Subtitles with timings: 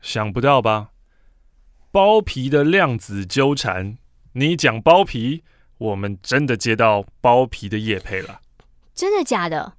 [0.00, 0.88] 想不到吧？
[1.92, 3.98] 包皮的量子纠缠，
[4.34, 5.42] 你讲包皮，
[5.78, 8.40] 我们真的接到包皮的业配了。
[8.94, 9.74] 真的假的？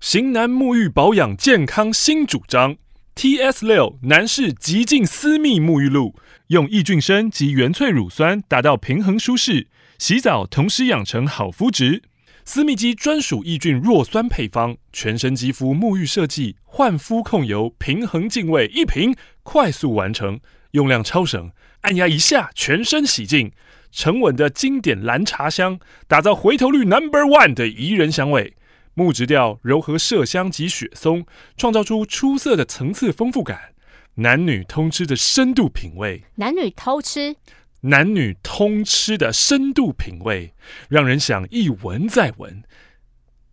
[0.00, 2.76] 型男沐浴保养健康新主张
[3.14, 6.14] ，TS 六男士极净私密沐浴露，
[6.46, 9.68] 用抑菌生及原萃乳酸达到平衡舒适，
[9.98, 12.02] 洗澡同时养成好肤质。
[12.46, 19.14] 私密肌专属抑菌弱酸配方，全身肌肤沐浴设计，焕肤控油，平衡净味，一瓶
[19.52, 20.38] 快速完成，
[20.70, 21.50] 用量超省，
[21.80, 23.50] 按压一下全身洗净，
[23.90, 28.54] 沉稳的经典蓝茶香，打造回头率 Number One 的宜人香味，
[28.94, 33.74] 木质调柔和麝香及雪松，创造出出色的层次丰富感，
[34.14, 37.34] 男女通吃的深度品味，男女偷吃。
[37.80, 40.54] 男女通吃的深度品味，
[40.88, 42.62] 让人想一闻再闻，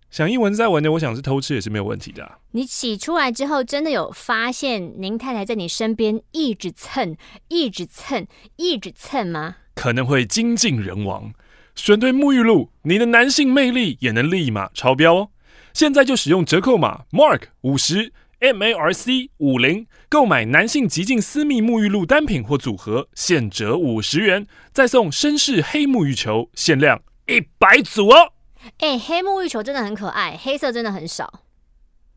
[0.10, 2.40] 想一闻再闻的，我想是偷吃也是没有问题的啊。
[2.52, 7.16] 你洗出来之后，真的有发现您太太在你身边一直蹭、
[7.50, 8.26] 一直蹭、
[8.56, 9.58] 一直蹭吗？
[9.76, 11.34] 可能会精尽人亡。
[11.76, 15.30] 选对沐浴露，你的男性魅力也能立马超标哦。
[15.74, 18.14] 现在就使用折扣码 Mark 五十。
[18.40, 28.34] M A R C 五零购买男性极净私密沐浴露单品或组合，现折五十元，再送绅士黑沐浴球，限量一百组哦。
[28.80, 31.42] 哎、欸，黑沐浴球真的很可爱，黑色真的很少。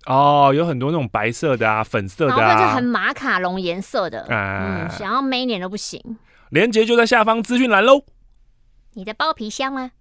[0.06, 6.18] 哦，有很多那种白色的啊，粉色的啊，就很马卡龙颜色的，啊、嗯，想要美一点都不行。
[6.50, 8.04] 链接就在下方资讯栏喽。
[8.94, 9.92] 你的包皮香吗？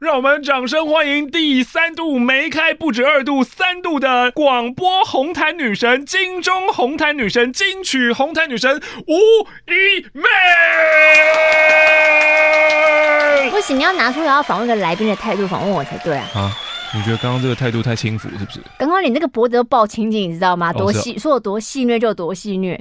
[0.00, 9.12] 让我们掌声欢迎第三度梅开不止二度三度的广播红毯女神、金钟红毯女神、金曲红毯女神吴
[9.70, 10.22] 一妹。
[13.50, 16.26] 不行，你要拿出要访问的来宾的态度访问我才对啊！
[16.34, 16.50] 啊，
[16.94, 18.58] 你觉得刚刚这个态度太轻浮是不是？
[18.78, 20.72] 刚刚你那个脖子都抱紧紧，你知道吗？
[20.72, 22.80] 多戏，说有多戏虐就有多戏谑。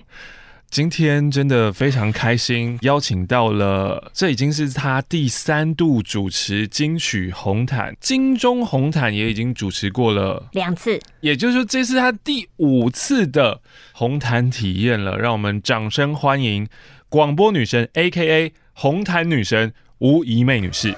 [0.71, 13.61] 今天真的非常开心，邀请到了，这已经是他第三度主持金曲红毯，金钟红毯也已经主持过了两次，也就是说这是他第五次的
[13.93, 15.17] 红毯体验了。
[15.17, 16.67] 让我们掌声欢迎
[17.09, 18.53] 广播女神 （A.K.A.
[18.73, 20.95] 红毯女神）吴怡妹女士。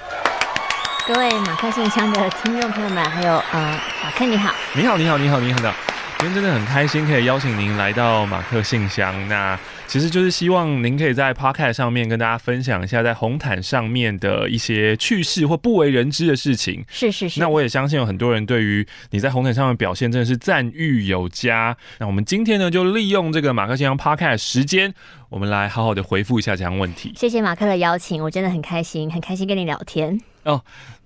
[1.08, 5.74] 各位马克信箱的听众朋友们，还有呃，马克你好，你好，你好，你好，你好的。
[6.22, 9.28] 今天真的很开心，可以邀请您来到马克信箱。
[9.28, 16.86] 那其实就是希望您可以在 Podcast 上面跟大家分享一下在红毯上面的一些趣事或不为人知的事情。
[16.90, 17.40] 是是是。
[17.40, 21.76] 那我也相信有很多人对于你在红毯上面表现真的是赞誉有加。
[21.98, 24.94] 那我们今天呢，就利用这个马克信箱 Podcast 时间，
[25.30, 27.14] 我们来好好的回复一下这样问题。
[27.18, 30.22] 谢谢马克的邀请，我真的很开心，很开心跟你聊天。
[30.44, 30.62] 哦。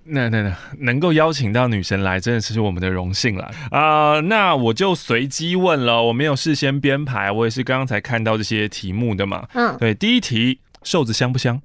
[0.07, 4.21] 那那那能够邀请到女神来，真的是我们的荣幸了啊、呃！
[4.21, 9.47] 那我就随机问了，我没有事先编排，我也是刚刚才看到这些题目的嘛。
[9.53, 11.59] 嗯，对，第一题，瘦子香不香？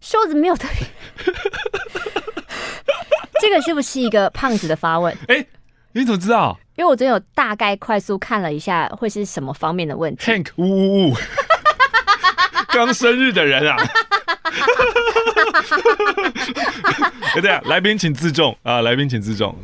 [0.00, 0.84] 瘦子没有特别。
[3.40, 5.16] 这个是不是一个胖子的发问？
[5.28, 5.46] 哎、欸，
[5.92, 6.58] 你怎么知道？
[6.74, 11.14] 因为我真有大概快速看了一下，会是什么方面的问题？Hank，呜呜呜，
[12.74, 13.76] 刚生日的人啊。
[17.40, 18.82] 对啊，来宾请自重啊！
[18.82, 19.54] 来宾请自重。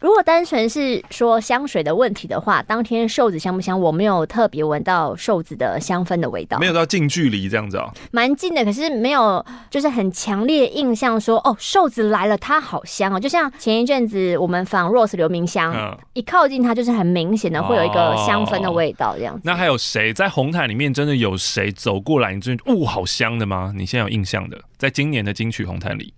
[0.00, 3.80] 如果单纯是说香水的问题的话，当天瘦子香不香？
[3.80, 13.18] 我没有特别闻到瘦子的香氛的味道，没有到近距离这样子啊、哦，蛮近的，可是没有就是很强烈印象说哦，瘦子来了，它好香哦。
[13.18, 19.40] 就像前一阵子我们访 Rose 刘明香，嗯、一靠近它就是很明显的会有一个香氛的味道这样子。
[19.44, 23.72] 那还有谁在红毯里面真的有谁走过来，你真的哦好香的吗？
[23.80, 26.12] 你现在有印象的，在今年的金曲红毯里。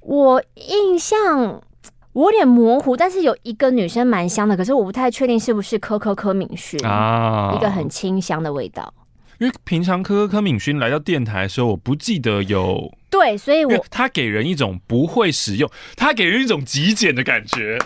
[0.00, 1.62] 我印象
[2.12, 8.92] 我有点模糊，但是有一个女生蛮香的，可是我不太确定是不是柯柯柯敏勋啊，一个很清香的味道。
[9.38, 17.78] 因为平常柯柯柯敏勋来到电台的时候，我不记得有对，所以我他给人一种不会使用，他给人一种极简的感觉。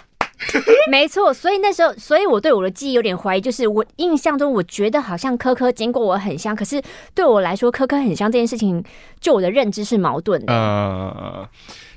[0.90, 6.80] 没错，所以那时候，所以我对我的记忆有点怀疑，就是我印象中，我觉得好像科科经过我很香，可是
[7.14, 8.82] 对我来说，科科很香这件事情，
[9.20, 10.52] 就我的认知是矛盾的。
[10.52, 11.48] 呃，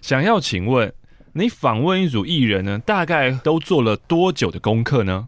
[0.01, 0.91] 想要请问，
[1.33, 5.25] 你访问一组艺人呢，大概都做了多久的功课呢？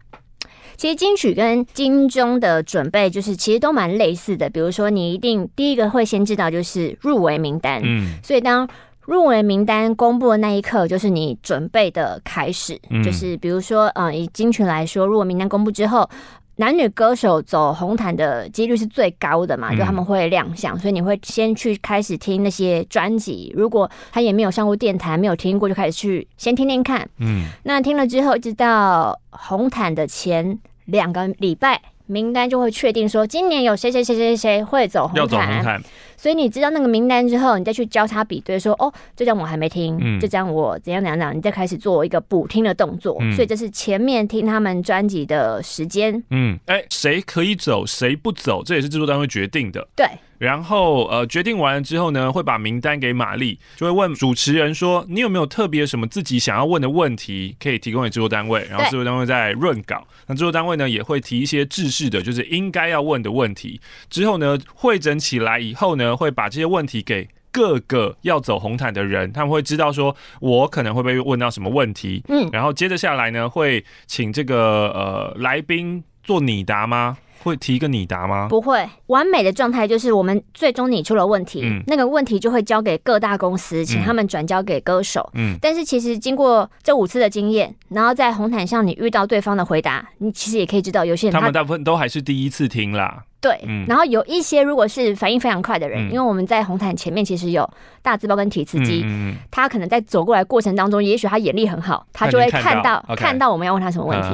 [0.76, 4.48] 其实金曲跟金钟的准备，就是其实都蛮类似的。
[4.48, 8.66] 比如说，你一定第一个会先知道就是入围名单，嗯，所以当
[9.10, 12.80] 入围名单公布的那一刻，就是你准备的开始。
[12.90, 16.08] 嗯、就是比如说，嗯，以金曲来说，入围名单公布之后，
[16.56, 23.52] 男女歌手走红毯的几率是最高的嘛，就他们会亮相，所以你会先去开始听那些专辑。
[23.56, 27.08] 如果他也没有上过电台，没有听过，就开始去先听听看。
[27.18, 31.82] 嗯，那听了之后，一直到红毯的前两个礼拜。
[32.10, 35.80] 名单就会确定说，今年有谁谁谁谁谁会走红毯。
[36.16, 43.16] 所以你知道那个名单之后，你再去交叉比对，说哦，这张我还没听，嗯、这张我怎样怎样怎样，你再开始做一个补听的动作。
[43.20, 46.22] 嗯、所以这是前面听他们专辑的时间。
[46.30, 49.86] 嗯，哎、欸，谁可以走，谁不走，这也是制作单位决定的。
[49.96, 50.06] 对。
[50.40, 60.06] 然后呃，决定完了之后呢，会把名单给玛丽，就会问主持人说，你有没有特别什么自己想要问的问题，可以提供给制作单位，然后制作单位再润稿。
[60.26, 63.80] 那制作单位呢，也会提一些制式的，就是应该要问的问题。
[64.08, 66.16] 之后呢，会整起来以后呢。
[66.16, 77.16] 会把这些问题给各个要走红毯的人，他们会知道说，我可能会被问到什么问题，嗯，然后接着下来呢，会请这个呃来宾做拟答吗？
[77.42, 78.48] 会提一个你答吗？
[78.48, 93.24] 不会，完美的状态就是我们最终拟出了问题，嗯，那个问题就会交给各大公司，请他们转交给歌手，嗯，但是其实经过这五次的经验，然后在红毯上你遇到对方的回答，你其实也可以知道，有些人他，他们大部分都还是第一次听啦。
[93.40, 93.58] 对，
[93.88, 97.66] 然后有一些如果是反应非常快的人，嗯、因为我们在红毯前面其实有
[98.02, 104.28] 大字报跟提词机，嗯、他可能在走过来过程当中，也许他眼力很好，他就会看到看到，我们要问他什么问题。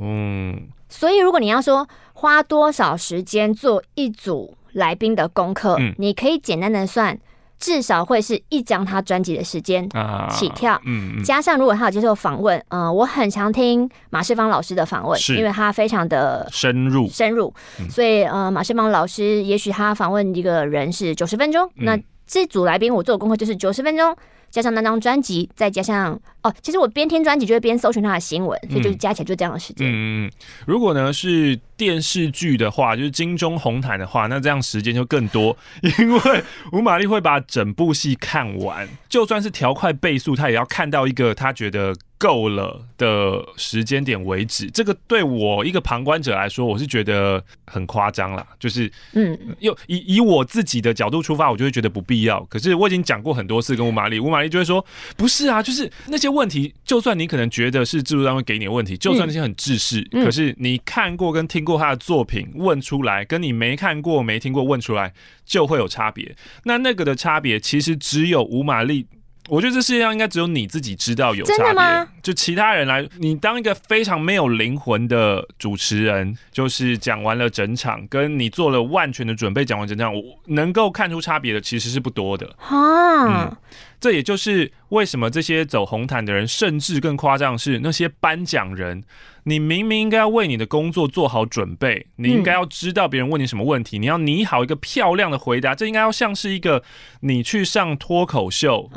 [0.00, 0.58] 嗯，
[0.96, 7.18] 所以如果你要说花多少时间做一组来宾的功课，嗯、你可以简单的算。
[7.56, 9.88] 至少会是一张他专辑的时间
[10.28, 15.36] 起跳，嗯，加上如果他有接受访问，嗯，我很常听马世芳老师的访问，是。
[15.36, 17.08] 因为他非常的深入。
[17.08, 17.54] 深入，
[17.88, 24.14] 所以呃，马世芳老师也许他访问一个人是九十分钟，那这组来宾我做的功课就是九十分钟。
[24.54, 29.90] 加上那张专辑，再加上哦，其实我边听专辑就会边搜寻他的新闻，所以就是加起来就这样的时间。
[29.90, 30.30] 嗯，
[30.64, 35.56] 如果呢是电视剧的话，就是金钟红毯的话，那这样时间就更多，
[35.98, 41.92] 因为吴玛丽会把整部戏看完，就算是调快倍速，她也要看到一个她觉得。
[42.24, 48.46] 够了的时间点为止，这个对我一个旁观者来说，我是觉得很夸张啦。
[48.58, 52.42] 就是，嗯，又以以我自己的角度出发，我就会觉得不必要。
[52.44, 54.82] 可是我已经讲过很多次跟吴玛丽，吴玛丽就会说，
[55.18, 65.12] 不是啊，就是那些问题，就算你可能觉得是制作单位给你的问题，就算那些很制式，嗯、可是你看过跟听过他的作品问出来，跟你没看过没听过问出来，
[65.44, 66.34] 就会有差别。
[66.64, 69.06] 那那个的差别，其实只有吴玛丽。
[69.48, 71.72] 我觉得这世界上应该只有你自己知道有差别。
[71.74, 72.08] 吗？
[72.22, 82.54] 就其他人来，你当一个非常没有灵魂的主持人，就是讲完了整场，跟你做了万全的准备讲完整场，我能够看出差别的其实是不多的。
[82.56, 83.56] 哈、嗯，
[84.00, 89.02] 这也就是为什么这些走红毯的人，甚至更夸张是那些颁奖人。
[89.46, 95.74] 你明明应该要为你的工作做好准备，你应该要知道别人问你什么问题，嗯、你要拟好一个漂亮的回答。
[95.74, 96.82] 这应该要像是一个
[97.20, 98.88] 你去上脱口秀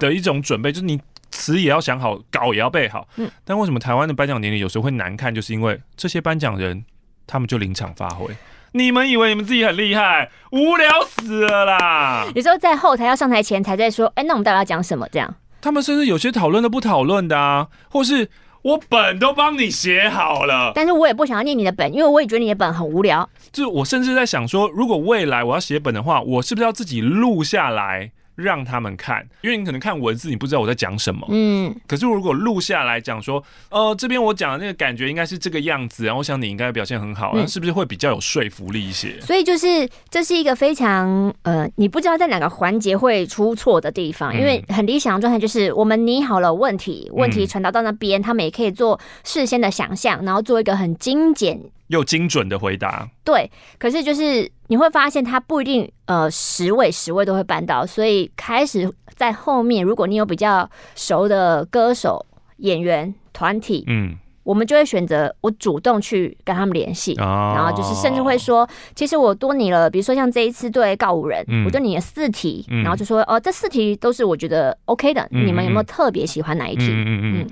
[0.00, 0.98] 的一种准备，就是你
[1.30, 3.06] 词也要想好，稿也要背好。
[3.16, 5.34] 嗯、但为什么台湾的颁奖典礼有时候会难看？
[5.34, 6.84] 就是因为这些颁奖人
[7.26, 8.34] 他们就临场发挥。
[8.76, 12.26] 你们以为你们自己很厉害，无聊死了啦！
[12.34, 15.08] 有时候在后台要上台前才在说，哎、欸，那我们到底要讲什么？
[15.12, 18.28] 这样，他们甚至有些讨论都不讨论的啊，或是。
[18.64, 23.28] 我本都帮你写好了，但是我也不想要念你的本，因为我也觉得你的本很无聊。
[23.52, 28.10] 就我甚至在想说，如果未来我要写本的话，我是不是要自己录下来？
[28.34, 31.26] 让他们看，因为你可能看文字，你不知道我在讲什么。
[31.30, 39.20] 嗯，可是如果录下来讲说，呃，这边我讲的那个感觉应该是这个样子，然后我想你应该表现很好，那、嗯、是不是会比较有说服力一些？
[39.20, 51.60] 所以就是这是一个非常呃，你不知道在哪个环节会出错的地方，因为很理想的状态就是我们拟好了问题，问题传达到那边，他们也可以做事先的想象，然后做一个很精简。
[51.88, 62.24] 又精准的回答，对，可是就是你会发现他不一定呃十位十位都会办到，所以开始在后面，如果你有比较熟的歌手、
[62.58, 76.86] 演员、团体，嗯，我们就会选择我主动去跟他们联系，哦、然后就是甚至会说，其实我多你了，比如说像这一次对告五人，嗯、我就拟了四题，嗯、然后就说哦，这四题都是我觉得 OK 的，嗯、你们有没有特别喜欢哪一题？
[76.88, 77.20] 嗯嗯。
[77.22, 77.40] 嗯。
[77.40, 77.46] 嗯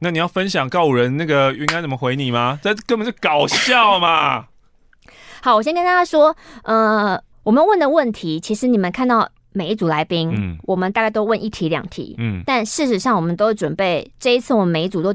[0.00, 2.60] 那你要分享告五人那个云安怎么回你吗？
[2.62, 4.46] 这根本是搞笑嘛！
[5.42, 15.14] 好，我先跟大家说，呃，我们问的问题，其实你们看到每一组来宾，嗯，我们大概都问一题两题，嗯，但事实上我们都准备这一次我们每一组都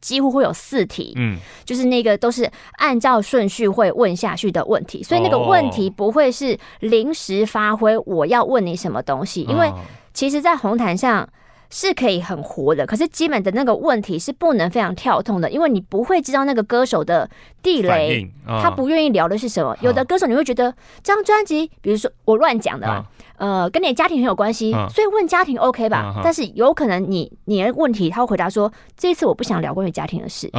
[0.00, 9.72] 几乎会有四题，嗯，就是那个都是按照顺序会问下去的问题，所以那个问题不会是临时发挥，我要问你什么东西，因为
[10.14, 11.28] 其实，在红毯上。
[11.70, 17.30] 是可以很活的，可是基本的那个问题是不能非常跳痛的，因为你不会知道那个歌手的
[17.62, 19.76] 地雷，他不愿意聊的是什么。
[19.80, 20.72] 有的歌手你会觉得
[21.02, 26.20] 这张专辑，比如说我乱讲的吧，呃，跟你的家庭很有关系，所以问家庭 OK 吧？
[26.24, 30.50] 但是有可能你你的问题他会回答说，这一次我不想聊关于家庭的事，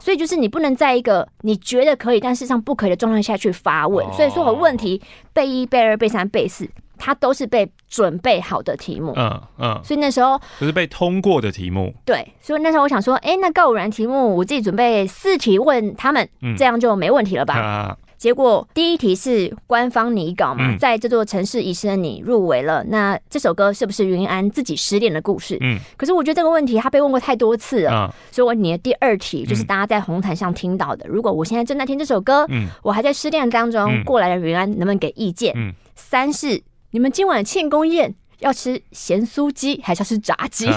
[0.00, 5.00] 所以就是你不能在一个你觉得可以但事实上不可以的状态下去发问，所以说我问题
[5.32, 6.68] 备一备二备三备四。
[6.98, 17.54] 它都是被准备好的题目，嗯嗯，所以那时候就是被通过的题目，对，所以那时候我想说，哎、欸，那告五人题目我自己准备四题问他们，嗯、这样就没问题了吧？
[17.54, 25.56] 啊、结果第一题是官方拟稿嘛，嗯、在这座城市遗失的你入围了，那这首歌是不是云安自己失恋的故事？
[25.60, 35.52] 嗯，可是我觉得这个问题他被问过太多次了，啊、所以我你的第二题就是大家在红毯上听到的，嗯、如果我现在正在听这首歌，嗯，我还在失恋当中，嗯、过来的云安能不能给意见？
[35.56, 36.60] 嗯，三是。
[36.90, 40.66] 你们今晚庆功宴要吃咸酥鸡还是要吃炸鸡？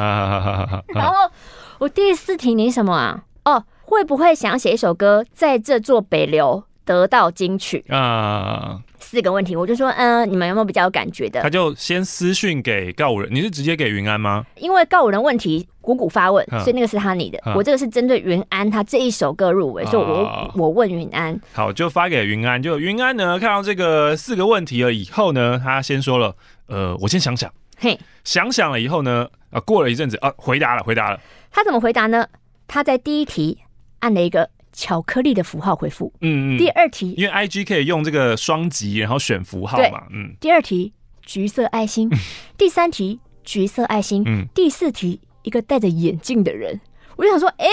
[0.94, 1.32] 然后
[1.80, 3.24] 我第四题你什么啊？
[3.46, 8.82] 哦，会不会想写一首歌，在这座北流得到金曲啊？
[9.12, 11.42] 四个问题，我就说，嗯、呃，你们有没有比较有感觉的？
[11.42, 14.46] 他就先私讯给告五人，你是直接给云安吗？
[14.56, 17.38] 因为告五人问题鼓鼓发问，所以那个是他你的。
[17.54, 21.38] 我这个是针对云安他这一首歌入围，所以我我问云安。
[21.52, 22.64] 好，就发给云安。
[22.64, 26.34] 就云安呢，看到这个四个问题了以后呢，他先说了，
[26.68, 27.54] 呃，我先想想。
[27.80, 31.20] 嘿，想想了以后呢，啊，过了一阵子啊，回答了，回答了。
[31.52, 32.26] 他怎么回答呢？
[32.66, 33.58] 他在第一题
[34.00, 34.50] 按了一个。
[34.74, 36.58] 巧克力的符号回复，嗯嗯。
[36.58, 40.36] 第二题，因为 I G 可以用这个双击，然后选符号嘛，嗯。
[40.40, 40.94] 第二题，
[41.26, 42.10] 橘色爱心。
[42.58, 44.24] 第三题，橘色爱心。
[44.26, 44.48] 嗯。
[44.54, 46.80] 第四题，一个戴着眼镜的人。
[47.18, 47.68] 我就想说，哎，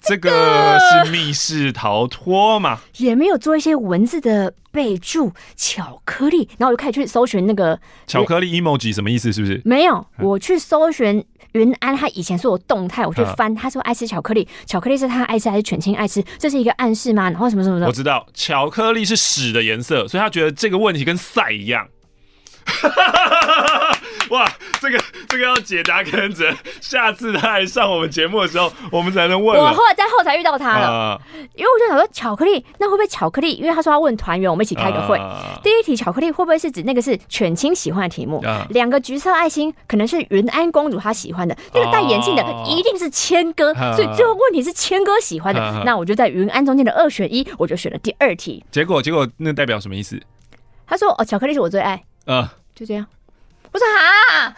[0.00, 2.80] 这个是密室逃脱嘛？
[2.96, 6.48] 也没有做一些文字的备注，巧克力。
[6.56, 9.32] 然后我就开始去搜寻那个巧克力 emoji 什么意思？
[9.32, 9.60] 是不是？
[9.64, 11.24] 没有，我去搜寻。
[11.58, 16.22] 云安他以前说我动态，我去翻，他说爱吃巧克力，巧克力是他爱吃还是犬青爱吃？
[16.38, 17.28] 这是一个暗示吗？
[17.28, 17.86] 然后什么什么的？
[17.86, 21.86] 我知道巧克力是屎的颜色，所以他觉得这个问题跟赛一样。
[24.30, 24.46] 哇，
[24.80, 29.58] 这个这个要解答，可能只能下次他来上我们节目的时候，我们才能问。
[29.58, 31.18] 我后来在后台遇到他了，
[31.54, 33.54] 因为我就想说巧克力，那会不会巧克力？
[33.54, 35.18] 因为他说要问团员，我们一起开个会。
[35.62, 38.44] 第一题巧克力会不会是指那个是犬青喜欢的题目？
[38.68, 45.82] 两个橘色爱心可能是云安公主她喜欢的，那个戴眼镜的一定是谦哥，所以最后问题是谦哥喜欢的。
[45.86, 48.62] 那我就在云安中间的二选一，我就选了第二题。
[48.70, 50.20] 结果结果那代表什么意思？
[50.86, 52.02] 他说哦，巧克力是我最爱。
[52.28, 53.04] 嗯，就这样。
[53.72, 54.54] 我说哈，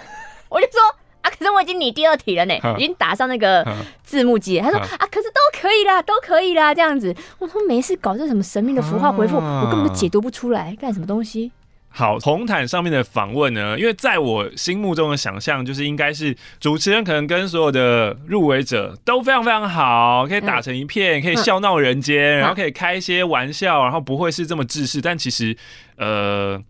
[0.49, 0.81] 我就说
[1.23, 3.65] 啊，可是我已经拟第二题了呢，已经打上那个
[4.03, 4.59] 字幕机。
[4.61, 7.15] 他说啊，可是都可以啦，都可以啦，这样子。
[7.39, 11.53] 我说没事，搞这什么神秘的符号回复，我根本就解读不出来，干什么东西？
[11.89, 13.79] 好，红毯上面的访问呢？
[13.79, 25.01] 因为在我心目中的想象，就是应该是主持人可能跟所有的入围者都非常非常好，可以打成一片，可以笑闹人间，然后可以开一些玩笑，然后不会是这么制式。
[25.01, 25.57] 但其实，
[25.97, 26.61] 呃。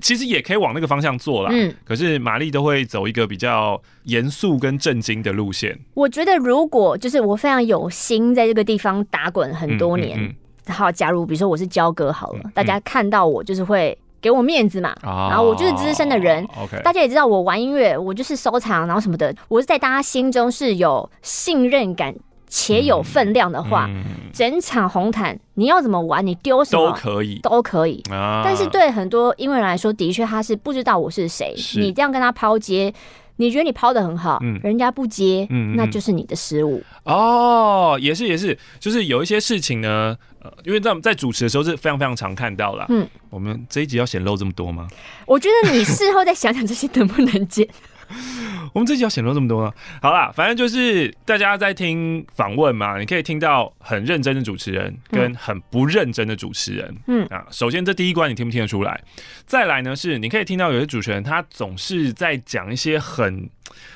[0.00, 5.78] 其实也可以往那个方向做啦，嗯，可是玛丽都会走一个比较严肃跟震惊的路线。
[5.94, 10.34] 我觉得如果就是我非常有心在这个地方打滚很多年，嗯嗯
[10.66, 16.46] 嗯、好，假如比如说我是焦哥好了，大家看到我就是会给我面子嘛，哦、然后我就是资深的人，
[16.82, 22.14] 大家也知道我玩音乐，我就是收藏，然后什么的，我是在大家心中是有信任感。
[22.48, 23.88] 且有分量的话，
[24.32, 28.02] 整场红毯你要怎么玩，你丢什么都可以，都可以。
[28.10, 31.54] 啊、但是对很多音乐人来说，的确他是不知道我是谁。
[31.56, 32.92] 是你这样跟他抛接，
[33.36, 36.82] 你觉得你抛的很好，嗯、人家不接，嗯、那就是你的失误。
[37.04, 42.86] 哦，也是也是，就是有一些事情呢，呃，因为在在主持的时候是非常非常常看到啦。
[42.88, 44.88] 嗯，我们这一集要显露这么多吗？
[45.26, 47.68] 我觉得你事后再想想这些能不能接。
[48.72, 49.72] 我们这集要显露这么多呢？
[50.02, 56.96] 好啦，反正就是大家在听访问嘛，你可以听到很认真的主持人跟很不认真的主持人。
[57.06, 59.00] 嗯啊，首先这第一关你听不听得出来？
[59.46, 63.48] 再来呢是你可以听到有些主持人他总是在讲一些很，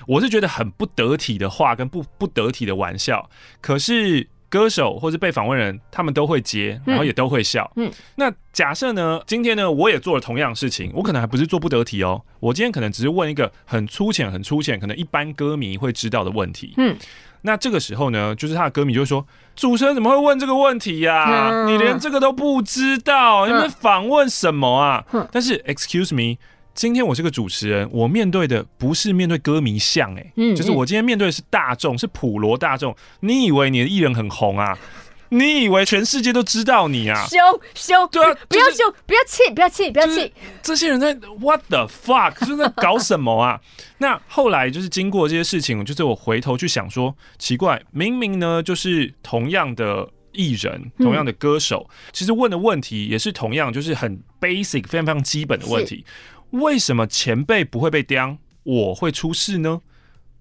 [0.07, 3.29] 我是觉得很不得体的话跟不不得体的玩笑，
[3.61, 4.29] 可是。
[4.53, 7.73] 歌手或是被访问人，他们都会接，然后也都会笑。
[7.77, 9.19] 嗯，嗯，那假设呢？
[9.27, 12.21] 今天呢，我也做了同样的事情，我可能还不是做不得体哦。
[12.39, 16.75] 我今天可能只是问一个很粗浅、很粗浅，可能一般歌迷会知道的问题。
[16.77, 16.95] 嗯，
[17.41, 26.37] 那这个时候呢，就是他的歌迷就会说：“主持人怎么会问这个问题呀、你连这个都不知道，你们访问什么啊？”嗯、但是，excuse me。
[26.75, 32.95] 今天我是个主持人，我面对的不是面对歌迷像哎、欸，嗯，就是我今天面对的是大众，是普罗大众。
[33.21, 34.79] 你以为你的艺人很红啊？
[35.29, 37.25] 你以为全世界都知道你啊？
[37.29, 37.41] 凶
[37.75, 40.31] 凶，对啊，不要凶，不要气，不要气，不要气。
[40.63, 42.45] 这些人在 What the fuck？
[42.45, 43.59] 是在搞什么啊？
[43.97, 56.05] 那后来就是经过这些事情，就是我回头去想说，奇怪，明明呢就是同样的艺人，同样的歌手，嗯、其实问的问题也是同样，就是很 basic、非常非常基本的问题。
[56.53, 59.83] 为什么前辈不会被刁，我会出事呢？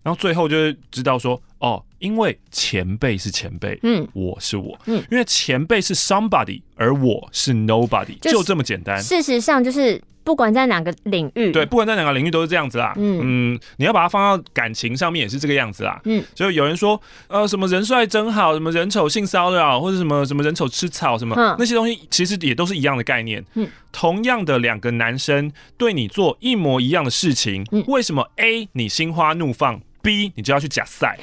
[0.03, 9.01] 然后最后就是知道说，哦，因为前辈是前辈，嗯，我是我，嗯，因为前辈是 somebody，而我是 nobody，就，就这么简单。
[9.01, 10.01] 事实上就是。
[10.23, 12.93] 不管在哪个领域，对，不管在哪个领域都是这样子啦。
[12.95, 15.99] 嗯嗯，你要把它放到感情上面也是这个样子啦。
[16.05, 23.43] 嗯，所以有人说，呃，什么人帅真好，什么人丑性骚扰，或者什么什么人丑吃草，什么、嗯、那些东西，其实也都是一样的概念。
[23.55, 31.17] 嗯，同样的两个男生对你做一模一样的事情，嗯、为什么 A 你心花怒放，B 你就要去假赛？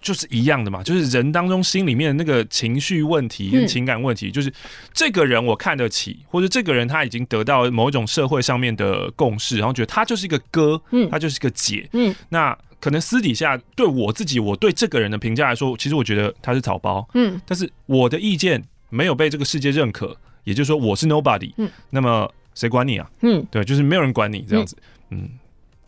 [0.00, 4.52] 就是一样的嘛，就是人当中心里面的那个情绪问题跟情感问题，就是
[4.92, 23.10] 这个人我看得起，或者这个人他已经得到某一种社会上面的共识，然后觉得他就是一个哥，嗯，他就是一个姐，嗯，那可能私底下对我自己，我对这个人的评价来说，其实我觉得他是草包，嗯，但是我的意见没有被这个世界认可，也就是说我是 nobody，嗯，那么谁管你啊？
[23.22, 24.76] 嗯，对，就是没有人管你这样子，
[25.10, 25.28] 嗯。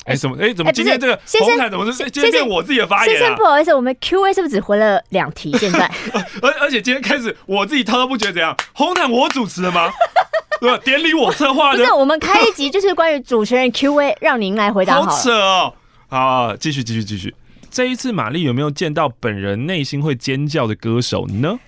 [0.07, 0.37] 哎，怎么？
[0.40, 3.16] 哎，怎么今天这个红毯怎么是今天变我自己的发言？
[3.19, 5.52] 先生不好意思，我们 Q A 是不是只回了两题？
[5.59, 5.90] 现在，
[6.42, 8.57] 而而且今天开始我自己滔滔不绝，怎样？
[8.73, 9.90] 红毯我主持的吗？
[10.61, 10.78] 对吧？
[10.85, 11.78] 典礼我策划的。
[11.78, 15.02] 不是，我们开一集就是关于主持人 Q A，让您来回答好。
[15.02, 15.75] 好扯哦！
[16.09, 17.35] 好，继续继续继续。
[17.71, 21.59] 这一次玛丽有没有见到本人内心会尖叫的歌手呢？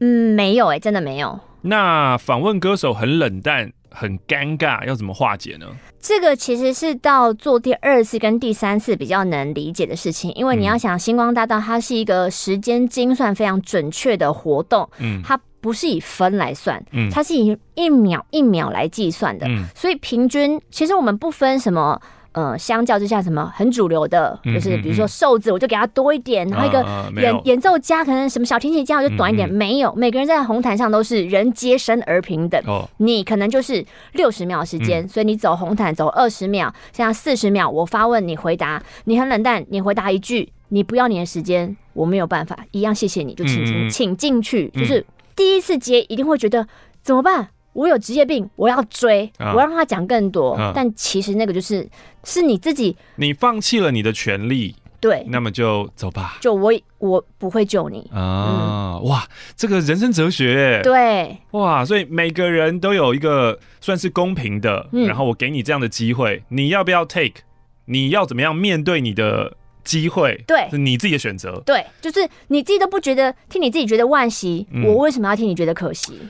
[0.00, 1.38] 嗯，没有哎、欸，真的没有。
[1.62, 3.72] 那访问歌手很冷淡。
[3.94, 5.66] 很尴尬，要怎么化解呢？
[6.00, 22.00] 这个其实是到做第二次跟第三次比较能理解的事情，因为你要想，星光大道它是一个时间精算非常准确的活动，嗯，它不是以分来算，嗯，它是以一秒一秒来计算的，嗯，所以平均其实我们不分什么。
[22.32, 26.82] 呃，相较之下，什么很主流的，就是比如说瘦子，我就给他多一点，然后一个
[27.20, 29.48] 演演奏家，可能什么小提琴家，我就短一点。
[29.48, 32.62] 没有，每个人在红毯上都是人皆生而平等。
[32.96, 44.68] 你可能就是六十秒时间，所以你走红毯走二十秒，现在四十秒，我发问你回答，你很冷淡，你回答一句，你不要你的时间，我没有办法，一样谢谢你，就请进，请进去。
[44.70, 45.04] 就是
[45.36, 46.66] 第一次接一定会觉得
[47.02, 47.50] 怎么办？
[47.72, 50.56] 我有职业病，我要追，我要让他讲更多。
[50.74, 51.88] 但其实那个就是。
[52.24, 56.38] 是你自己，你放弃了你的权利，对，那么就走吧。
[56.40, 58.94] 就我，我不会救你啊！
[58.94, 67.42] 嗯、哇，这个人生哲学，对，哇，所以每个人都有一个算是公平的，嗯、然后我给你这样的机会，你要不要 take？
[67.86, 70.44] 你要怎么样面对你的机会？
[70.46, 71.60] 对，是你自己的选择。
[71.66, 76.20] 对，就是你自己都不觉得，听你自己觉得惋惜，嗯、我为什么要听你觉得可惜？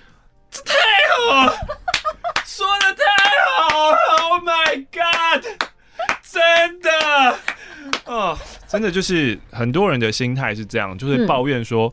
[0.52, 0.74] 这太
[1.08, 1.52] 好了，
[2.44, 3.02] 说的太
[3.48, 5.44] 好了！Oh my god！
[6.22, 6.90] 真的
[8.04, 8.38] 哦，
[8.68, 11.92] 真的就是很多人的心态是这样，就是抱怨说，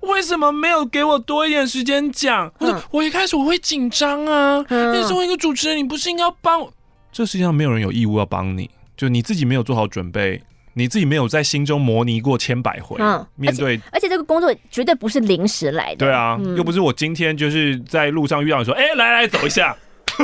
[0.00, 2.50] 嗯、为什么没有给我多一点时间讲？
[2.58, 6.72] 或者、嗯、我一开始我会紧张啊，嗯、你作为一个主持人，你不是应该要帮我？
[7.12, 10.42] 这世界上没有人有义务要帮你，就你自己没有做好准备，
[10.74, 19.76] 你自己没有在心中模拟过千百回，嗯、面对而，而且这个工作绝对不是临时来的，对啊，嗯、又不是我今天就是在路上遇到你说，哎、欸，来来走一下。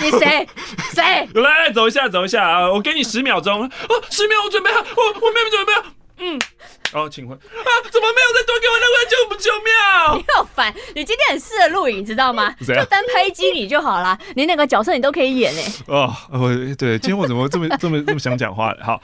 [0.00, 0.46] 你谁
[0.94, 1.02] 谁？
[1.34, 2.70] 来来，走一下，走一下啊！
[2.70, 3.64] 我给你十秒钟。
[3.64, 5.82] 哦，十秒，我准备好，我我没有准备好。
[6.18, 6.38] 嗯，
[6.92, 10.16] 哦，请问啊，怎么没有再多给我那个九九秒？
[10.16, 10.72] 你好烦！
[10.94, 12.50] 你今天很适合录影，知道吗？
[12.60, 15.62] 就单拍机你就好了，你哪个角色你都可以演哎。
[15.86, 18.74] 哦，我对，今天我怎么这么这么这么想讲话？
[18.82, 19.02] 好，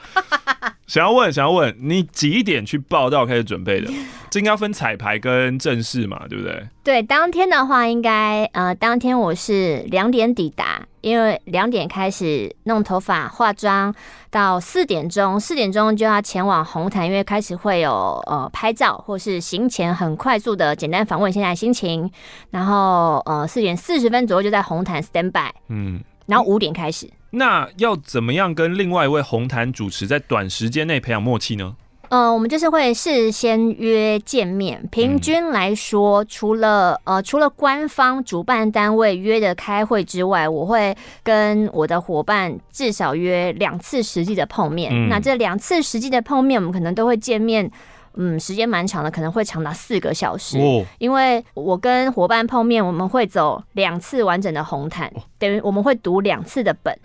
[0.87, 3.91] 想要问，想要问，你几点去报道开始准备的？
[4.29, 6.67] 这应该要分彩排跟正式嘛，对不对？
[6.83, 13.93] 对，当天的话应该呃，当天我是两点抵达，因为两点开始弄头发、化妆，
[14.31, 22.09] 到四点钟，四点钟就要前往红毯，因为开始会有呃拍照或是行前很快速的简单访问现在心情，
[22.49, 27.09] 然后呃四点四十分左右就在红毯 stand by，嗯，然后五点开始。
[27.31, 31.75] 那要怎么样跟另外一位红毯主持在短时间内培养默契呢？
[32.13, 34.87] 呃，我们就是会事先约见面。
[34.91, 44.91] 平均来说，除了呃除了官方主办单位约的开会之外，我会跟我的伙伴至少约两次实际的碰面。
[44.93, 47.67] 嗯、那这两次实际的碰面，我们可能都会见面，
[48.13, 50.59] 嗯，时间蛮长的，可能会长达四个小时。
[50.59, 56.95] 哦、因为我跟伙伴碰面，我们会走两次完整的红毯，哦、等于我们会读两次的本。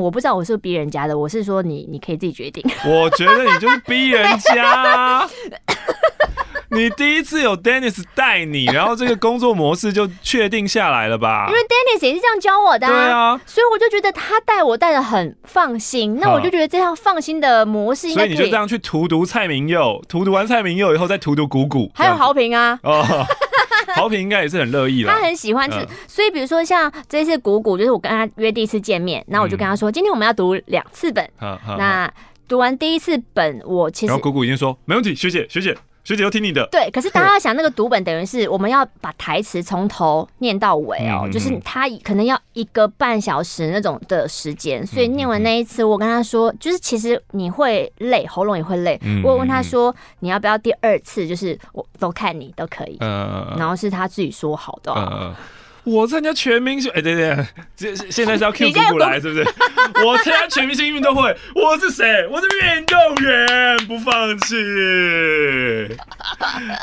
[0.00, 2.62] 我不知道我是逼人家的，我是说你，你可以自己决定。
[2.86, 5.28] 我觉得你就是逼人家。
[6.70, 11.46] 你第一次有 Dennis 带你，然后这个工作模式就确定下来了吧？
[11.48, 16.18] 因为 Dennis 也是这样教我的、啊，对啊，所以我就觉得他带我带的很放心。
[16.18, 22.76] 那我就觉得这样放心的模式所以你就这样去荼毒蔡明佑，荼毒完蔡明佑以后再荼毒谷谷，还有豪平啊。
[22.82, 23.04] 哦，
[23.94, 25.78] 豪平应该也是很乐意了，他很喜欢吃。
[25.78, 31.28] 嗯、所以比如说像这一次谷谷，就是我跟他约第一次见面，那我就跟他说，嗯、今天我们要读两次本。
[31.40, 32.12] 嗯、那
[32.48, 35.76] 读完第一次本，我其实然后谷谷已经说没问题，学姐学姐。
[36.04, 36.68] 学姐都听你的。
[36.70, 49.00] 对，可是大家要想那个读本，等于是我们要把台词从头念到尾哦、喔，嗯、就是他可能要一个半小时那种的时间，所以念完那一次，我跟他说，就是其实你会累，喉咙也会累。
[49.02, 51.26] 嗯、我有问他说，你要不要第二次？
[51.26, 52.98] 就是我都看你都可以。
[53.00, 54.92] 嗯，然后是他自己说好的。
[54.92, 55.34] 嗯
[55.84, 59.46] 我参加全明星，哎、欸，对对，这现在是要 Q 姑姑来，是不是？
[60.04, 62.26] 我参加全明星运动会，我是谁？
[62.28, 65.96] 我是运动员，不放弃。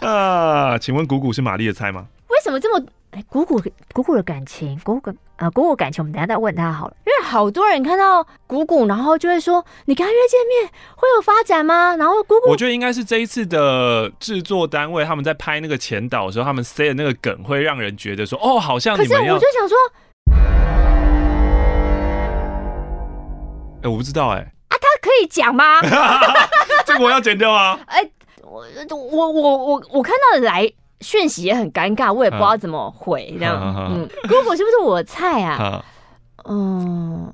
[0.06, 2.06] 啊，请问姑姑是玛丽的菜吗？
[2.28, 2.86] 为什么这么？
[3.12, 6.96] 哎，姑姑，姑姑的感情，姑姑啊，姑姑感情，我们等下再问他好了。
[7.06, 19.78] 因为好多人看到姑姑，然后就会说：“你跟他约见面会有发展吗？”然后姑姑，我觉得应该是这一次的制作单位他们在拍那个前导的时候，他们塞的那个梗会让人觉得说：“哦，好像你们要。”可是我就想说，
[23.84, 25.82] 哎，我不知道哎、欸，啊，他可以讲吗？
[26.88, 27.78] 这个我要剪掉啊！
[27.88, 28.10] 哎，
[28.42, 30.72] 我我我我我看到的来。
[31.02, 33.60] 讯息也很尴尬，我也不知道怎么回这样。
[33.92, 35.84] 嗯，姑姑是不是我菜啊？
[36.46, 37.34] 嗯，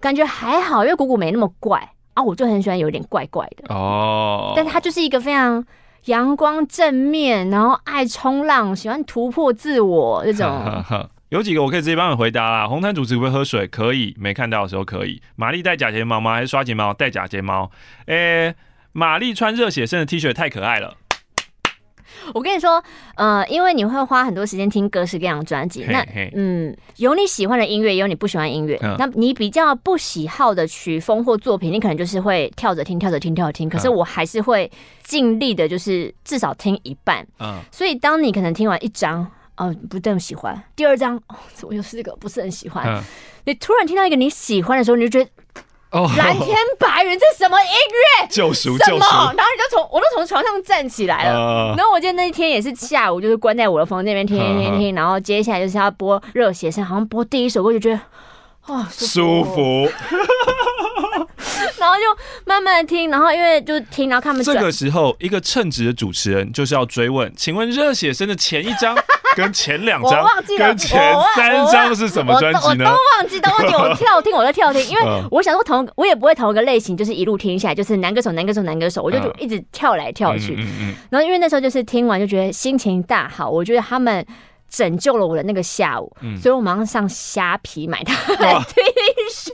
[0.00, 1.78] 感觉还好，因为姑姑没那么怪
[2.14, 4.52] 啊，我就很喜欢有点怪怪的哦。
[4.56, 5.64] 但他就是一个非常
[6.06, 10.46] 阳光正面，然后爱冲浪，喜欢突破自我这种。
[11.30, 12.68] 有几个我可以直接帮你回答啦。
[12.68, 13.66] 红毯主持会喝水？
[13.66, 15.20] 可以，没看到的时候可以。
[15.34, 16.34] 玛丽戴假睫毛吗？
[16.34, 17.70] 还是刷睫毛戴假睫毛？
[18.06, 18.54] 诶、欸，
[18.92, 20.94] 玛丽穿热血生的 T 恤太可爱了。
[22.34, 22.82] 我跟你说，
[23.16, 28.78] 呃，因为你会花很多时间听各式各样的专辑，那嗯，有你喜欢的音乐，也有你不喜欢音乐。
[28.98, 33.68] 那你比较不喜好的曲风或作品，你可能就是会跳着听，跳着听，跳着听。
[33.68, 34.70] 可是我还是会
[35.02, 37.26] 尽力的，就是至少听一半。
[37.38, 43.02] 嗯，所以当你可能听完一张，哦，不这么喜欢，第二张，哦，怎么又是这个不是很喜欢。
[43.44, 45.30] 你突然听到一个你喜欢的时候，你就觉得。
[45.90, 47.70] Oh, 蓝天白云，这是什么音
[48.20, 48.26] 乐？
[48.28, 48.98] 救赎，什么？
[48.98, 51.38] 然后你就从我都从床上站起来了。
[51.38, 54.94] Uh, 然后我记得那一天也是下午，就是关在我的房间里面听听听听。
[54.94, 58.00] 然后接下来就是要播热血声，好像播第一首歌就觉得
[58.66, 59.88] 哦舒服。
[61.78, 62.02] 然后就
[62.44, 68.96] 慢慢的听，然后因为就听，然后他们这个时候一个称职的主持人就是要追问，请问热血生的前一张
[69.36, 70.26] 跟前两张
[70.58, 72.84] 跟前三张是什么专辑呢？
[72.86, 80.56] 我都忘记，都忘记，我跳听，我在跳听， 因为我想说同我也不会同一个类型，就是一路听下来，就是男歌手、男歌手、男歌手，我就就一直跳来跳去。
[81.10, 84.26] 然后因为那时候就是听完就觉得心情大好，我觉得他们。
[84.68, 88.80] 拯救了我的那个下午，嗯、所以我马上上虾皮买他的 T
[89.30, 89.52] 恤。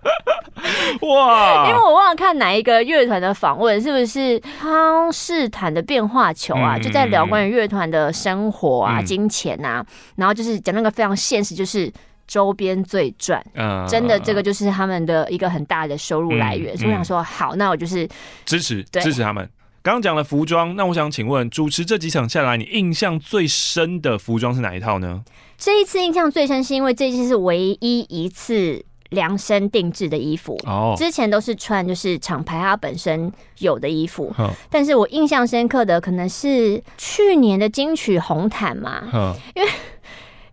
[1.02, 1.68] 哇！
[1.68, 6.76] 因为我忘了看哪一个乐团的访问，是不是康士坦的变化球啊？
[6.76, 9.84] 嗯、就在聊关于乐团的生活啊、嗯、金钱啊，
[10.16, 11.92] 然后就是讲那个非常现实，就是
[12.26, 13.44] 周边最赚。
[13.54, 16.74] 嗯，真的，这个就是他们的一个很大的收入来源。
[16.74, 18.08] 嗯、所以我想说，好，那我就是
[18.44, 19.48] 支持，支持他们。
[19.82, 25.22] 刚刚讲了服装，那我想请问，主持这几场下来，你印象最深的服装是哪一套呢？
[25.58, 28.82] 这一次印象最深，是因为这一次是唯一一次
[29.14, 30.94] 量身定制的衣服哦。
[30.96, 39.68] 之前都是穿就是厂牌它本身有的衣服，哦、但是我印象深刻的可能是去年的金曲红毯嘛，哦、因为。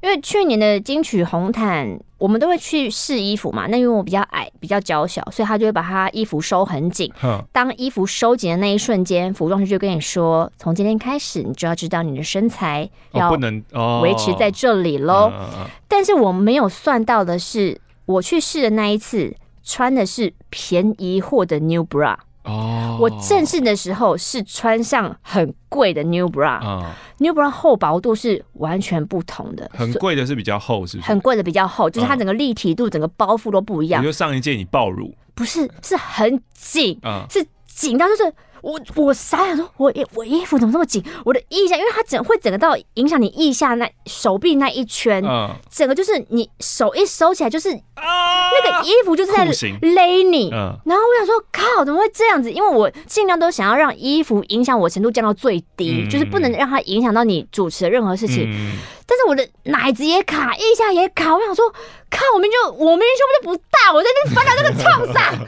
[0.04, 3.68] 因为去年的金曲红毯，我们都会去试衣服嘛。
[3.68, 7.14] 那因为我比较矮，比较娇小，所以他就会把他衣服收很紧。
[7.52, 13.64] 当衣服收紧的那一瞬间，服装师就跟你说：“从今天开始，你就要知道你的身材要不能
[14.02, 15.32] 维持在这里喽。”
[15.88, 17.80] 但是我没有算到的是，
[18.12, 22.16] 我去试的那一次穿的是便宜货的 New Bra。
[22.44, 29.70] 哦，oh, 我正式的时候是穿上很贵的 New Bra，uh,New Bra 厚薄度是完全不同的。
[29.74, 31.08] 很贵的是比较厚，是不是？
[31.08, 34.02] 很贵的比较厚，就是它整个立体度、整个包覆都不一样。
[34.02, 38.34] 你就上一届你爆乳，不是，是很紧，uh, 是紧到就是。
[38.62, 41.04] 我我傻眼说，我我衣服怎么这么紧？
[41.26, 52.52] 我的腋下，因为它整会整个到影响你腋下那手臂那一圈，嗯，整个就是你手一收起来就是那个衣服就是在勒你，嗯，然后我想说靠，怎么会这样子？
[52.52, 58.48] 因为我尽量都想要让衣服影响我程度降到最低，就是不能让它影响到你主持的任何事情。
[59.08, 61.70] 但是我的奶子也卡，腋下也卡，我想说
[62.10, 65.48] 靠，我明明就我明明胸部就不大，我在那翻到那个创上。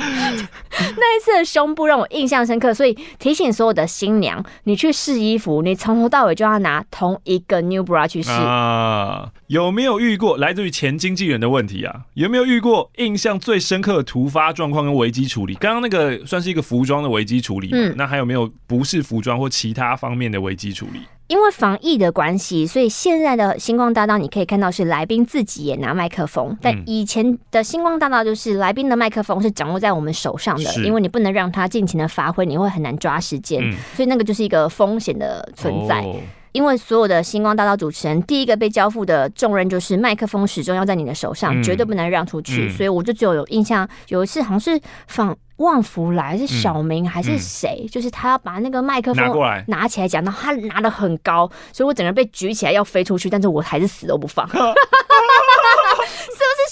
[0.96, 9.30] 那一次的胸部让我印象深刻，所以提醒所有的新娘，你去试衣服，你从头到尾就要拿同一个 new bra 去试啊。
[9.48, 12.02] 有没有遇过来自于前经纪人的问题啊？
[12.14, 15.54] 有没有遇过印象最深刻的突发状况跟危机处理？
[15.54, 21.00] 刚刚那个算是一个服装的危机处理，嗯，那还有没有不是服装或其他方面的危机处理？
[21.30, 33.62] 因为防疫的关系，所以现在的星光大道你可以看到是来宾自己也拿麦克风，但以前的星光大道就是来宾的麦克风是掌握在我们手上的，因为你不能让他尽情的发挥，你会很难抓时间，
[33.94, 36.04] 所以那个就是一个风险的存在。
[36.50, 45.36] 因为所有的星光大道主持人第一个被交付的重任就是麦克风始终要在你的手上，绝对不能让出去，所以我就只有有印象有一次好像是放。
[45.60, 47.80] 旺福来是小明还是谁？
[47.82, 54.48] 嗯嗯、就是他要把那个麦克风拿过来拿起来讲，然后他拿的很高，所以我整个人被举起来要飞出去，但是我还是死都不放。
[54.52, 54.72] 是不是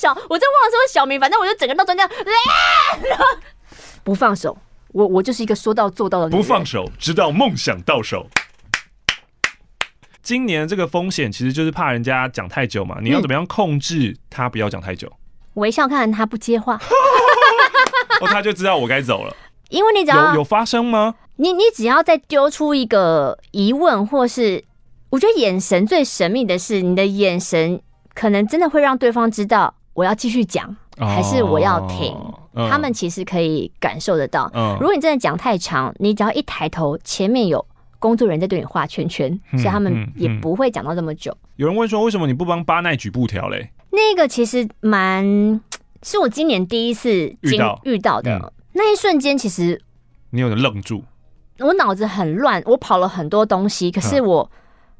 [0.00, 0.08] 小？
[0.28, 2.08] 我真忘了是不是小明，反正我就整个到中间，
[4.02, 4.56] 不放手。
[4.92, 8.26] 我我就是一个说到做到的，不放手，直到梦想到手。
[10.22, 15.12] 今年这个风险其实就是怕人家讲太久嘛，你要怎么样控制他不要讲太久？
[15.54, 16.80] 微笑看他不接话。
[18.20, 19.34] 哦，他就知道我该走了，
[19.70, 21.14] 因为你只要有有发生吗？
[21.36, 24.64] 你你只要再丢出一个疑问，或是
[25.10, 27.80] 我觉得眼神最神秘的是，你的眼神
[28.12, 32.16] 可能真的会让对方知道我要继续讲，还是我要停。
[32.68, 34.50] 他们其实可以感受得到。
[34.80, 37.64] 如果你真的讲太长，你只要一抬头，前面有
[38.00, 41.32] 工作人员在对你画圈圈，所以他们也不会讲到这么久。
[41.54, 43.70] 有人问说，为什么你不帮巴奈举布条嘞？
[43.90, 45.60] 那个其实蛮。
[46.02, 47.80] 是我今年第一次遇到。
[47.84, 49.80] 遇到的、嗯、那一瞬间，其实
[50.30, 51.02] 你有点愣住，
[51.58, 54.50] 我脑子很乱，我跑了很多东西，可是我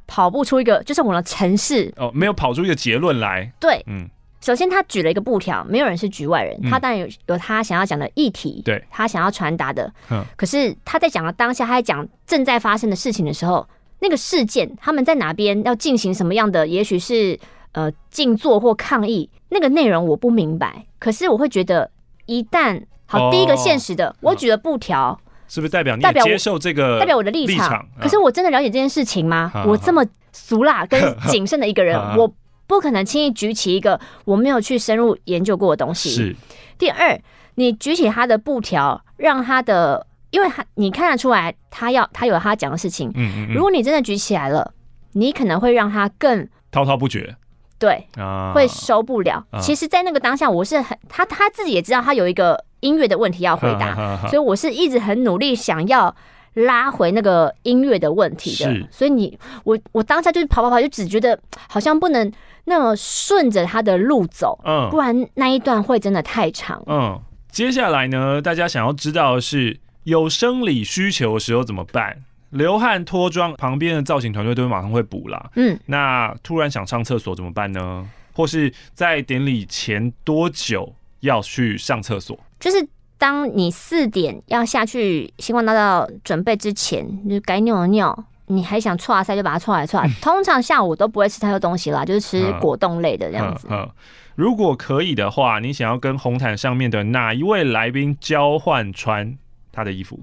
[0.07, 3.53] 跑不出一个，就是我的城市哦，没有跑出一个结论来。
[3.61, 4.09] 对，嗯，
[4.41, 13.67] 首先他举了一个布条，没有人是局外人，他当然有有他想要讲的议题，对，他想要传达的，嗯，可是他在讲的当下，他在讲正在发生的事情的时候，
[14.01, 17.39] 那个事件他们在哪边要进行什么样的，也许是。
[17.73, 20.87] 呃，静坐或抗议，那个内容我不明白。
[20.99, 21.91] 可是我会觉得，
[22.27, 27.87] 一旦好，第一个现实的，我举了布条，是不是代表你代表接受这个代表我的立场？
[28.01, 29.51] 可是我真的了解这件事情吗？
[29.67, 32.31] 我这么俗辣跟谨慎的一个人， 我
[32.67, 36.11] 不可能轻易举起一个我没有去深入研究过的东西。
[36.11, 36.37] 是。
[36.77, 37.19] 第二，
[37.55, 43.11] 你举起他的布条，让他的，因为他你看得出来，他要他有他讲的事情。
[43.15, 43.55] 嗯嗯。
[43.55, 44.75] 如果你真的举起来了，
[45.13, 47.35] 你可能会让他更滔滔不绝。
[47.79, 48.07] 对，
[48.55, 49.45] 会收不了。
[49.61, 56.14] 其实，在那个当下，我是很他他自己也知道他有一个音乐的问题要回答，所以我是一直很努力想要
[56.55, 58.88] 拉回那个音乐的问题的。
[58.91, 61.38] 所以你我我当下就是跑跑跑，就只觉得
[61.69, 62.31] 好像不能
[62.64, 66.83] 那么顺着他的路走，嗯，不然那一段会真的太长。
[66.87, 72.25] 嗯，接下来呢，大家想要知道的是有生理需求的时候怎么办？
[72.51, 75.51] 流汗脱妆，旁边的造型团队都会马上会补啦。
[75.57, 78.09] 嗯，那突然想上厕所怎么办呢？
[78.33, 82.39] 或是在典礼前多久要去上厕所？
[82.61, 90.09] 就是当你四点要下去星光大道准备之前，就该尿的尿，你还想搓啊塞就把它搓来剉来。
[90.23, 93.67] 通常下午都不会吃太多东西啦，就是吃果冻类的这样子。
[93.71, 93.89] 嗯，
[94.37, 99.37] 如果可以的话，你想要跟红毯上面的哪一位来宾交换穿
[99.73, 100.21] 他的衣服？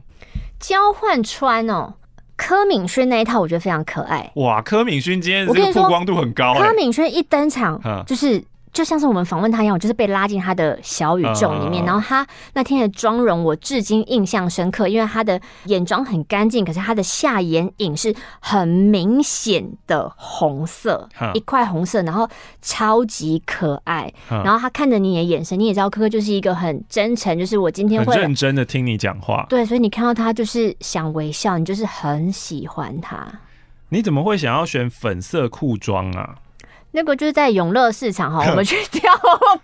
[0.58, 1.94] 交换穿哦。
[2.38, 4.32] 柯敏勋那一套我觉得非常可爱。
[4.36, 6.54] 哇，柯敏勋今天这个曝光度很高。
[6.56, 8.44] 柯敏勋一登场就是。
[8.76, 11.86] 就像是我们访问他一样，我就是被拉进他的小宇宙里面。
[11.86, 22.30] 然后他那天的妆容，我至今印象深刻，因为他的眼妆很干净，可是他的下眼影是很明显的红色，一块红色，然后
[22.62, 24.14] 超级可爱。
[24.28, 29.46] 然后他看着你的眼神，你也知道科科就是一个很真诚，就是我今天会认真的听你讲话。
[29.48, 33.26] 对，所以你看到他就是想微笑，你就是很喜欢他。
[33.88, 36.36] 你怎么会想要选粉色裤装啊？
[36.96, 39.12] 那个就是在永乐市场哈，我们 去挑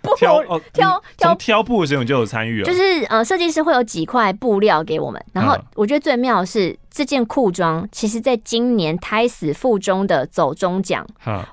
[0.02, 0.42] 布， 挑
[0.74, 2.66] 挑挑挑布的时候你就有参与了。
[2.66, 11.06] 就是呃，设计师会有几块布料给我们，然后我觉得最妙的是这件裤装，其实在今年胎死腹中的走中奖，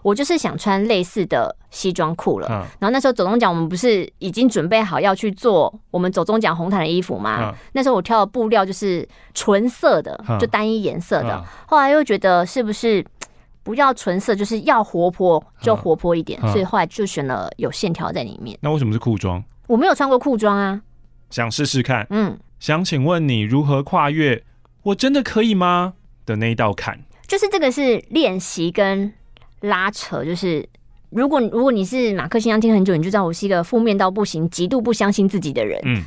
[0.03, 2.47] 我就是想穿类似的西装裤了。
[2.79, 7.53] 然后那时候走中奖，我们不是已经准备好要去做我们走中奖红毯的衣服吗？
[7.71, 11.41] 那时候我挑的布料就是纯色的，就单一颜色的。
[11.67, 13.05] 后来又觉得是不是？
[13.69, 18.57] 不要纯色，就是要活泼就活泼一点，所以后来就选了有线条在里面。
[18.61, 19.43] 那为什么是裤装？
[19.67, 20.81] 我没有穿过裤装啊，
[21.29, 22.07] 想试试看。
[22.09, 24.43] 嗯，想请问你如何跨越
[24.81, 25.93] “我真的可以吗”
[26.25, 26.99] 的那一道坎？
[27.27, 29.13] 就是这个是练习跟
[29.59, 30.25] 拉扯。
[30.25, 30.67] 就是
[31.11, 35.79] 如果如果你是马克信箱听很久，你就知道我是一个负面到不行、极度不相信自己的人。
[35.85, 36.03] 嗯，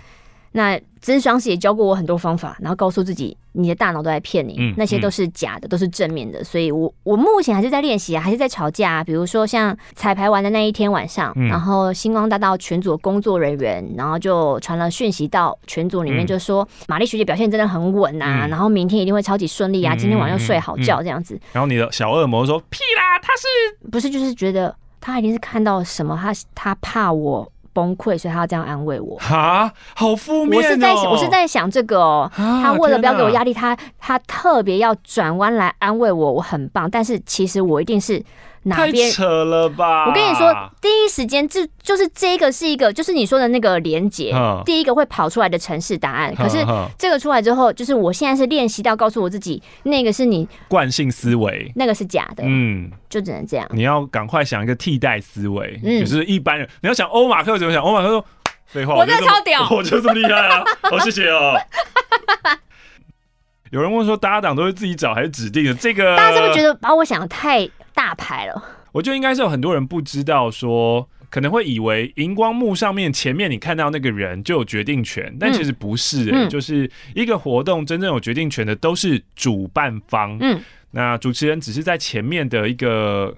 [0.52, 6.44] 那咨商师也教过我很多方法，然后告诉自己，你的大脑都在骗你，嗯，那些都是假的，嗯、都是正面的。
[6.44, 9.04] 所以我我目前还是在练习啊，还是在吵架啊。
[9.04, 21.36] 比如说像彩排完的那一天晚上，嗯、然后星光大道群组工作人员，然后就传了讯息到群组里面，就说玛丽学姐表现真的很稳啊，嗯、然后明天一定会超级顺利啊，嗯、今天晚上睡好觉这样子。
[21.52, 27.50] 然后你的小恶魔说屁啦，他是不是就是觉得他一定是看到什么，他他怕我。
[27.72, 29.16] 崩溃，所以他要这样安慰我。
[29.18, 30.56] 哈，好负面哦！
[30.56, 32.30] 我是在我是在想这个哦。
[32.34, 36.90] 他为了不要给我压力，他他特别要转弯来安慰我，我很棒。
[36.90, 38.22] 但是其实我一定是。
[38.64, 39.08] 哪边？
[39.10, 40.06] 太扯了吧！
[40.06, 44.32] 我跟你说，第一时间就就是这个是一个，就是你说的那个连接，
[44.64, 46.34] 第一个会跑出来的城市答案。
[46.34, 46.58] 可是
[46.98, 52.44] 这个出来之后，就是我现在是练习到告诉我自己，那个是你惯性思维，那个是假的。
[52.46, 53.66] 嗯，就只能这样。
[53.72, 57.82] 你要赶快想一个替代思维，嗯、就是一般人你要想欧马克怎么想？
[57.82, 58.24] 欧马克说
[58.66, 61.54] ：“废话，我这超屌，我就这么厉害啊！”好， 谢谢哦。
[63.70, 65.72] 有人问说，搭档都是自己找还是指定的？
[65.74, 68.62] 这个大家是不是觉得把我想的太大牌了？
[68.92, 80.36] 我觉得应该是有很多人不知道，说可能会以为荧光幕上面前面你看到那个人就有决定权，但其实不是、欸，嗯、就是一个活动真正有决定权的都是主办方。
[80.40, 83.34] 嗯，那主持人只是在前面的一个，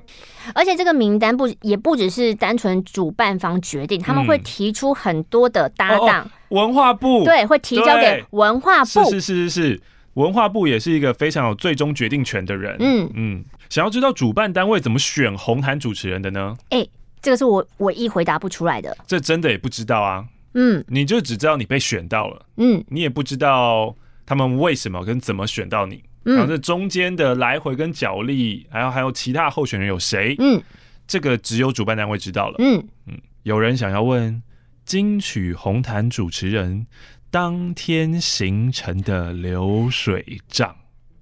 [0.56, 6.30] 而且这个名单不也不只是单纯主办方决定，他们会提出很多的搭档、嗯哦。
[6.48, 9.80] 文化部对，会提交给文化部，是是是是是。
[10.14, 12.76] 文化部也是一个非常有最终决定权的人。
[12.80, 16.56] 嗯嗯，想要知道主办单位怎么选红毯主持人的呢？
[16.70, 18.96] 哎、欸，这个是我唯一回答不出来的。
[19.06, 20.24] 这真的也不知道啊。
[20.54, 22.46] 嗯，你就只知道你被选到了。
[22.56, 26.04] 嗯，你也不知道他们为什么跟怎么选到你。
[26.24, 30.36] 嗯，然后这中间的来回跟角力，还有还有其他候选人有谁？
[30.38, 30.62] 嗯，
[31.08, 32.56] 这个只有主办单位知道了。
[32.60, 34.40] 嗯嗯，有人想要问
[34.84, 36.86] 金曲红毯主持人。
[37.34, 40.72] 当天形成的流水账，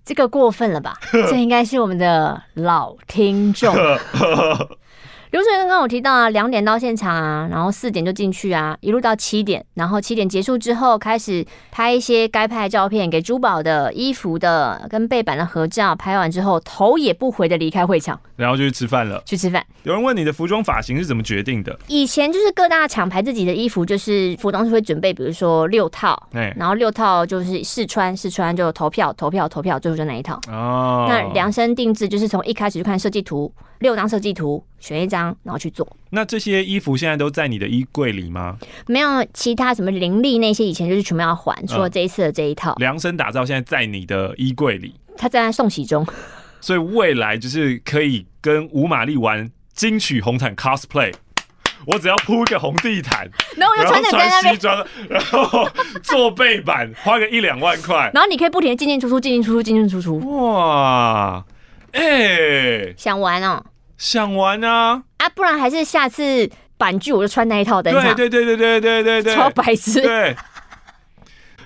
[0.05, 0.99] 这个过分了吧？
[1.11, 3.75] 这应该是我们的老听众。
[5.33, 15.97] 流水刚刚我提到啊，两点到现场啊，然后四点就进去啊，一路到七点，然后七点结束之后开始拍一些该拍的照片，给珠宝的、衣服的跟背板的合照。
[15.97, 19.23] 拍完之后头也不回的离开会场，然后就去吃饭了。
[19.25, 19.65] 去吃饭。
[19.85, 21.75] 有人问你的服装发型是怎么决定的？
[21.87, 30.39] 以前就是各大厂牌自己的衣服，就是服装是会准备，比如说六套，欸、然后六套就是试穿，试穿就投票，投票，投票，最后就那一套。
[30.49, 33.51] 哦，那量身定制就是从一开始就看设计图。
[33.83, 35.87] 六张设计图，选一张，然后去做。
[36.11, 38.57] 那这些衣服现在都在你的衣柜里吗？
[38.87, 42.75] 没有，其他什么林立那些，以前就是全部要还，除了这一次的这一套。
[42.77, 46.07] 量身打造现在在你的衣柜里，它正在送洗中。
[46.63, 51.13] 所以未来就是可以跟吴玛丽玩金曲红毯 cosplay。
[51.85, 55.69] 我只要铺一个红地毯，然后我就穿穿西装，然后
[56.01, 60.21] 做背板，花个一两万块，然后你可以不停的进进出出，进进出出，进进出出。
[60.47, 61.45] 哇，
[61.91, 63.65] 哎、欸，想玩哦。
[64.03, 65.29] 想玩啊啊！
[65.29, 68.03] 不然还是下次板剧我就穿那一套登场。
[68.17, 70.03] 对对对对对对对对，超白痴。
[70.03, 70.35] 对，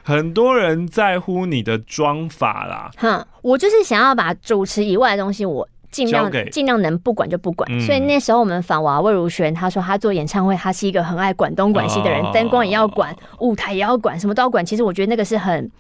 [0.03, 2.90] 很多人在乎你的妆法啦。
[2.99, 7.66] 哼，我就是想要把主持以外的东西，我尽量尽量能不管就不管。
[7.72, 14.62] 嗯、所以那时候我们访娃魏如萱，他说他做演唱会，他是一个很爱管东管西的人，灯、哦、光也要管，舞台也要管，什么都要管。
[14.62, 15.70] 其实我觉得那个是很。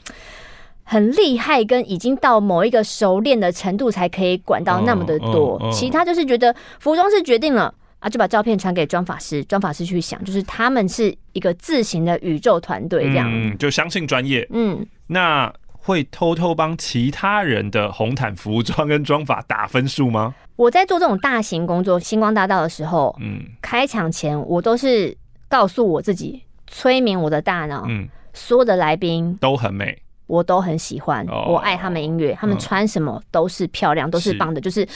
[0.88, 5.60] 很厉害，跟已经到某一个熟练的程度才可以管到那么的多。
[5.72, 13.28] 其他就是觉得服装是决定了啊，就把照片传给妆法师，妆法师去想，就是他们是一个自行的宇宙团队这样。
[13.28, 14.46] 嗯，就相信专业。
[14.52, 20.36] 嗯，那会偷偷帮其他人的红毯服装跟妆法打分数吗？
[20.54, 25.16] 我在做这种大型工作，星光大道的时候，嗯，开场前我都是
[25.48, 29.98] 告诉我自己，催眠我的大脑，嗯，所有的来宾都很美。
[30.26, 34.60] 我都很喜欢，oh, 我爱他们音乐，他们穿什么都是漂亮，嗯、都是棒的。
[34.60, 34.86] 就是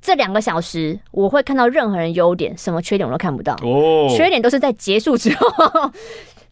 [0.00, 3.54] 这两个小时，我会看到任何人优点，什么缺点我都看不到。
[3.62, 5.90] 哦，缺点都是在结束之后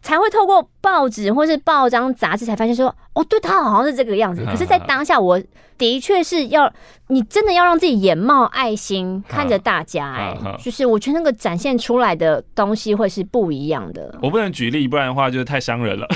[0.01, 4.43] 才会透过报纸或是报章杂志才发现说，哦，对他好像是这个样子。
[4.45, 5.41] 可是，在当下，我
[5.77, 6.71] 的确是要
[7.07, 14.17] 你真的要让自己眼冒爱心，看着大家、欸，哎，就是我觉得那个展现出来的东西会是不一样的。
[14.21, 16.07] 我不能举例，不然的话就是太伤人了。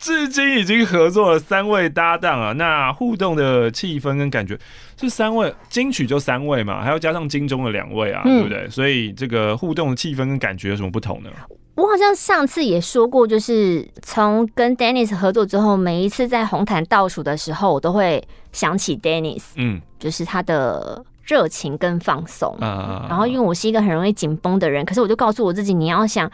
[0.00, 4.58] 至今已经合作了三位搭档啊，那互动的气氛跟感觉，
[4.96, 8.66] 这三位金曲就三位嘛，还要加上金钟的两位啊，嗯、对不对？
[8.70, 11.28] 所以这个互动的气氛跟感觉有什么不同呢？
[11.74, 22.56] 我好像上次也说过，就是从跟 Dennis 合作之后，每一次在红毯倒数的时候，我都会想起 Dennis，嗯，就是他的热情跟放松。
[22.62, 26.30] 嗯、然后因为我是一个很容易紧绷的人，可是我就告诉我自己，你要想。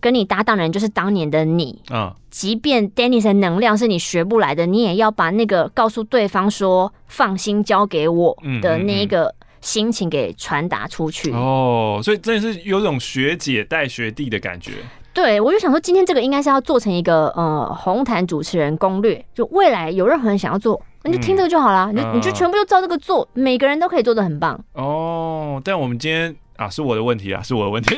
[0.00, 2.14] 跟你搭档的人就是当年的你啊。
[2.30, 11.32] 即便 Dennis 的能量是你学不来的，你也要把那个告诉对方说放心交给我的那一个心情给传达出去。
[11.32, 14.72] 哦，所以真的是有种学姐带学弟的感觉。
[15.12, 24.58] 对，我就想说，今天这个应该是要做成一个呃红毯主持人攻略，就未来有任何人想要做，你就听这个就好了，你就你就全部就照这个做，每个人都可以做的很棒。
[24.74, 27.96] 哦，但我们今天啊，是我的问题啊，是我的问题。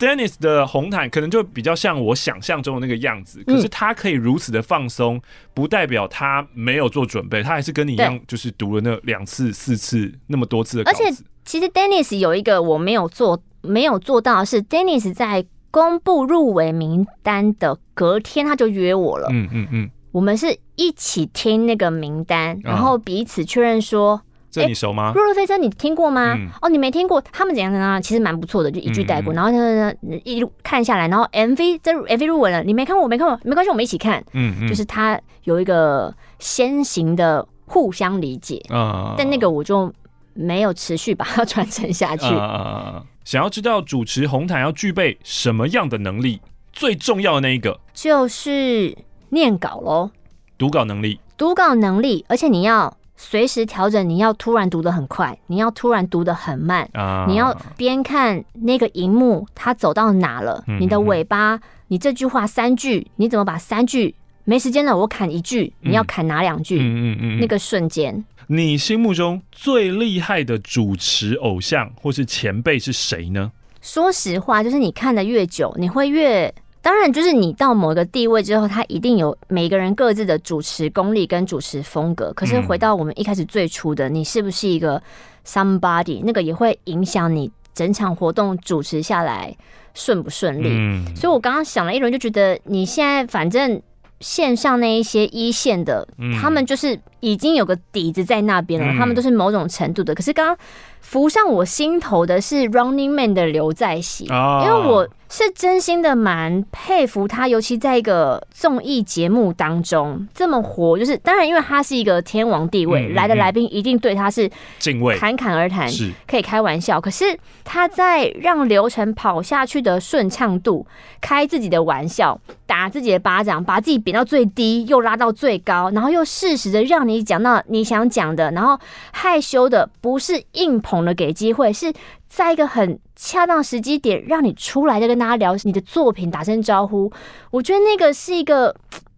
[0.00, 5.20] Dennis 的红毯可能就比较像我想象中的那个样子，可是他可以如此的放松，
[5.52, 11.04] 不代表他没有做准备，他还是跟你一样，就是读了那两次、四次那么多次的稿子。
[11.04, 19.28] 而且，其实 Dennis 有一个我没有做、没有做到的是，Dennis 在公布入围名单的隔天他就约我了。
[19.30, 24.22] 嗯嗯嗯，我们是一起听那个名单，然后彼此确认说。
[24.50, 25.12] 这你熟吗？
[25.14, 26.34] 弱弱飞车你听过吗？
[26.36, 28.00] 嗯、哦，你没听过，他们怎样呢？
[28.02, 29.32] 其实蛮不错的，就一句带过。
[29.32, 29.94] 嗯、然后呢，
[30.24, 34.20] 一路看下来，然后 MV 这 MV 入围了，你没看过，我没看过，没关系，我们一起看。
[34.32, 39.92] 嗯嗯，就是他有一个先行的互相理解啊，但那个我就
[40.34, 42.26] 没有持续把它传承下去。
[42.26, 46.40] 啊，想要知道主持红毯要具备什么样的能力？
[46.72, 48.96] 最重要的那一个就是
[49.28, 50.10] 念稿喽，
[50.58, 52.96] 读稿能力，读稿能力，而且你要。
[53.22, 64.14] 随时调整，你要突然读的很快，你要突然读的很慢，啊、你要边看那个荧幕，它走到哪了，你的尾巴，你这句话三句，你怎么把三句
[64.44, 66.78] 没时间了，我砍一句，你要砍哪两句？
[66.80, 73.52] 嗯嗯嗯，那个瞬间，你心目中最厉害的主持偶像或是前辈是谁呢？
[73.82, 76.52] 说实话，就是你看的越久，你会越。
[76.82, 82.32] 当然，就是你到某个地位之后，他一定有每个人各自的主持功力跟主持风格。
[82.32, 85.02] 可是回到我们一开始最初的，你是不是一个
[85.46, 89.54] somebody，那个也会影响你整场活动主持下来
[89.92, 91.14] 顺不顺利。
[91.14, 93.80] 所以我刚刚想了一轮，就觉得你现在反正
[94.20, 96.08] 线上那一些一线的，
[96.40, 100.14] 他们就是已经有个底子在那边了，他们都是某种程度的。
[100.14, 100.56] 可是刚刚
[101.00, 105.08] 浮上我心头的是 Running Man 的刘在锡，因为我。
[105.32, 114.50] 是真心的蛮佩服他，尤其在一个综艺节目当中这么活，就是当然，因为他是一个天王地位，嗯嗯嗯来的来宾一定对他是
[114.80, 117.00] 敬畏，侃侃而谈，是可以开玩笑。
[117.00, 120.84] 可是他在让流程跑下去的顺畅度，
[121.20, 128.78] 开自己的玩笑，打自己的巴掌，把自己贬到最低，又拉到最高，然后又适时的让你讲到你想讲的，然后
[129.12, 131.92] 害羞的不是硬捧的给机会，是。
[132.30, 137.12] 在一个很恰当时机点，让你出来再跟大家聊你的作品，打声招呼。
[137.50, 138.72] 我觉得那个是一个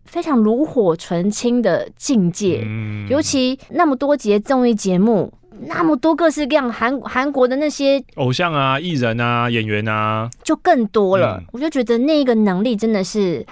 [0.06, 2.62] 非常炉火纯青的境界。
[2.64, 5.30] 嗯，尤其那么多节综艺节目，
[5.66, 11.36] 那么多各式各样韩韩国的那些偶像啊、艺人啊、演员啊，就更多了。
[11.38, 13.44] 嗯，我就觉得那个能力真的是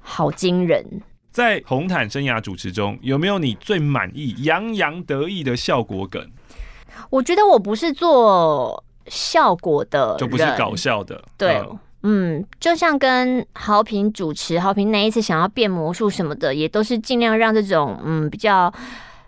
[0.00, 0.86] 好惊人。
[1.32, 6.30] 在红毯生涯主持中，有没有你最满意、洋洋得意的效果梗？
[7.10, 8.84] 我觉得我不是做。
[9.08, 11.56] 效果的就不是搞笑的，对，
[12.02, 18.72] 嗯，嗯，就像跟豪平主持，豪平那一次想要变魔术什么的，也都是尽量让这种嗯比较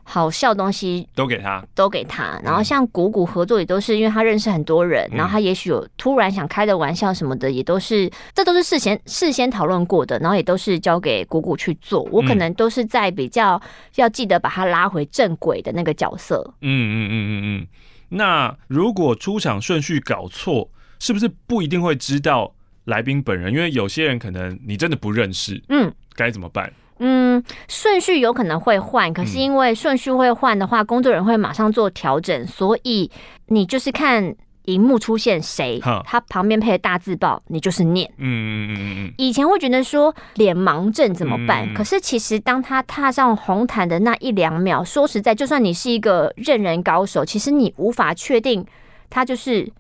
[0.05, 2.39] 好笑的东西都给他，都给他。
[2.45, 12.03] 然后像谷谷合作也都是因为他认识很多人，嗯、然后他也许有突然想开的玩笑什么的，也都是这都是事先事先讨论过的，然后也都是交给谷谷去做。
[12.13, 13.61] 我可能都是在比较
[13.97, 16.55] 要记得把他拉回正轨的那个角色。
[16.61, 17.67] 嗯嗯嗯嗯嗯。
[18.11, 23.53] 那如果出场顺序搞错，是不是不一定会知道来宾本人？
[23.53, 26.73] 因为有些人可能你真的不认识，嗯，该怎么办？
[26.99, 33.11] 嗯，顺序有可能会换，可是因为顺序会换的话，嗯、工作人员会马上做调整，所以
[33.47, 34.35] 你就是看。
[34.67, 38.11] 荧幕出现谁，他旁边配的大字报，你就是念。
[38.17, 39.15] 嗯嗯嗯嗯。
[39.19, 41.69] 以前会觉得说脸盲症怎么办？
[41.69, 48.65] 嗯、可是其实当他踏上红毯的那一两秒，说实在，就算你是一个认人高手，其实你无法确定
[49.11, 49.71] 他就是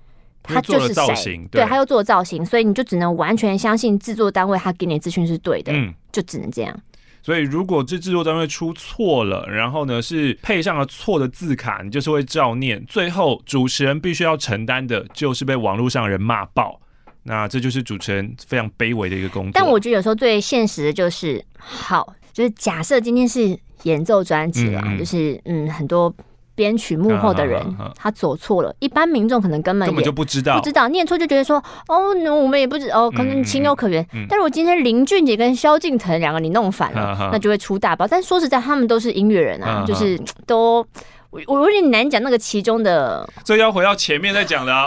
[0.42, 1.38] 他就是谁。
[1.50, 5.72] 对，对，他又做了造型，所以你就只能完全相信制作单位他给你的资讯是对的。
[5.72, 6.78] 嗯，就只能这样。
[7.24, 12.84] 所以，如果这制作单位出错了，然后呢是配上了错的字卡，你就是会照念。
[12.86, 16.78] 最后，主持人必须要承担的就是被网络上人骂爆。
[17.22, 19.52] 那这就是主持人非常卑微的一个工作。
[19.54, 26.14] 但我觉得有时候最现实的就是，好，就是假设今天是演奏专辑了，嗯嗯就是嗯很多。
[26.54, 27.60] 编曲幕后的人，
[27.96, 34.06] 他走错了，一般民众可能根本根本就不知道，不知道念错就觉得说，哦，我们也不知哦，可能情有可原。
[34.28, 38.06] 但是我今天林俊杰跟萧敬腾两个你弄反了，那就会出大包。
[38.06, 40.86] 但说实在，他们都是音乐人啊，就是都
[41.30, 43.28] 我我有点难讲那个其中的。
[43.42, 44.86] 这要回到前面再讲的啊，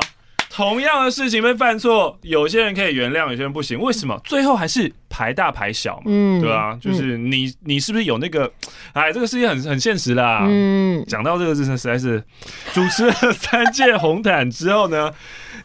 [0.50, 3.80] 同样的事情被犯错，有些人可以原谅，有些人不行。
[3.80, 4.20] 为什么？
[4.24, 8.52] 最后还是排大排小嘛，嗯，对啊，就是你，你是不是有那个？
[8.94, 10.46] 哎，这个世界很很现实啦。
[10.48, 12.24] 嗯，讲到这个，真的实在是
[12.74, 15.14] 主持了三届红毯之后呢，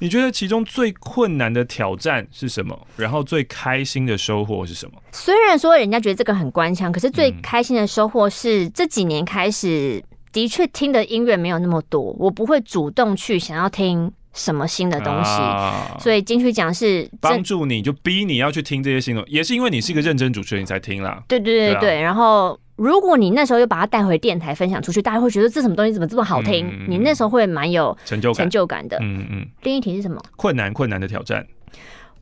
[0.00, 2.86] 你觉得其中最困难的挑战是什么？
[2.96, 4.92] 然后最开心的收获是什么？
[5.12, 10.02] 虽然说人家觉得这个很官腔，可是最开心的收获是这几年开始。
[10.32, 21.22] 的确，听的音乐没有那么多，我不会主动去想要听什么新的东西，啊、所以金曲奖是帮助你就逼你要去听这些新的，也是因为你是一个认真主持人，你才听啦。
[21.28, 26.66] 对对对对，然后如果你那时候又把它带回电台分享出去，大家会觉得这什么东西怎么这么好听？
[26.66, 28.96] 嗯、你那时候会蛮有成就成就感的。
[29.02, 29.46] 嗯嗯。
[29.62, 30.18] 另一题是什么？
[30.36, 31.46] 困难困难的挑战。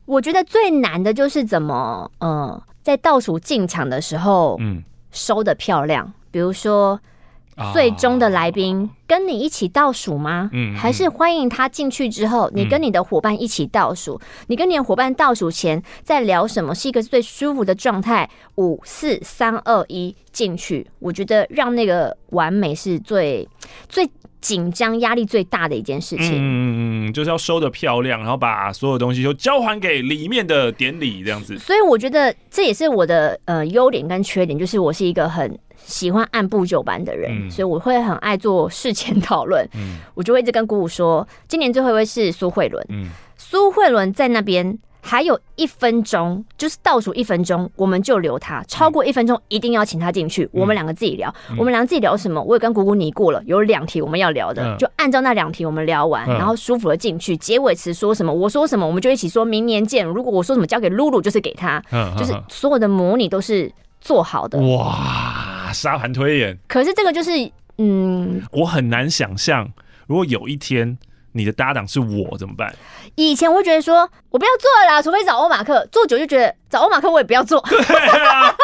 [0.05, 6.99] 我觉得最难的就是怎么呃，在倒数进场的时候，嗯，收的漂亮，比如说。
[7.73, 10.49] 最终的来宾跟你一起倒数吗？
[10.53, 14.19] 嗯，还是欢迎他进去之后，你跟你的伙伴一起倒数？
[14.47, 16.73] 你跟你的伙伴倒数前在聊什么？
[16.73, 18.29] 是一个最舒服的状态。
[18.55, 23.47] 五四三二一进去，我觉得让那个完美是最
[23.89, 24.07] 最
[24.39, 26.33] 紧张、压力最大的一件事情。
[26.33, 31.57] 嗯嗯，就是要收的漂亮，然后把所有东西都交还给里面的典礼这样子。
[31.57, 35.57] 所以我觉得这也是我的呃优点跟缺点，就是我是一个很。
[35.91, 39.67] 喜欢按部就班的人，嗯、所以我会很爱做事前讨论。
[39.75, 42.83] 嗯、我就会一直跟姑姑说，今年最后一位是苏慧伦。
[43.37, 48.63] 苏、嗯、慧伦在那边还有一分钟，就是倒数一分钟，我们就留他。
[48.67, 50.45] 超过一分钟，一定要请他进去。
[50.53, 52.41] 嗯、我们两个自己聊，嗯、我们两个自己聊什么？
[52.41, 57.35] 我也跟姑姑拟过了，有两题我们要聊的，嗯、就按照那两题我们聊完，嗯、然后舒服的进去。
[57.35, 58.31] 结尾词说什么？
[58.31, 58.85] 我说什么？
[58.85, 60.05] 我们就一起说明年见。
[60.05, 61.83] 如果我说什么，交给露露，就是给他。
[61.91, 64.59] 嗯、就是所有的模拟都是做好的。
[64.61, 65.40] 哇！
[65.71, 67.31] 沙盘推演，可是这个就是，
[67.77, 69.71] 嗯，我很难想象，
[70.07, 70.97] 如果有一天
[71.31, 72.73] 你的搭档是我怎么办？
[73.15, 77.61] 以前我会觉得说，我不要做了啦，除非找欧马克做久，就觉得找欧马克我也不要做。
[77.67, 78.55] 对啊，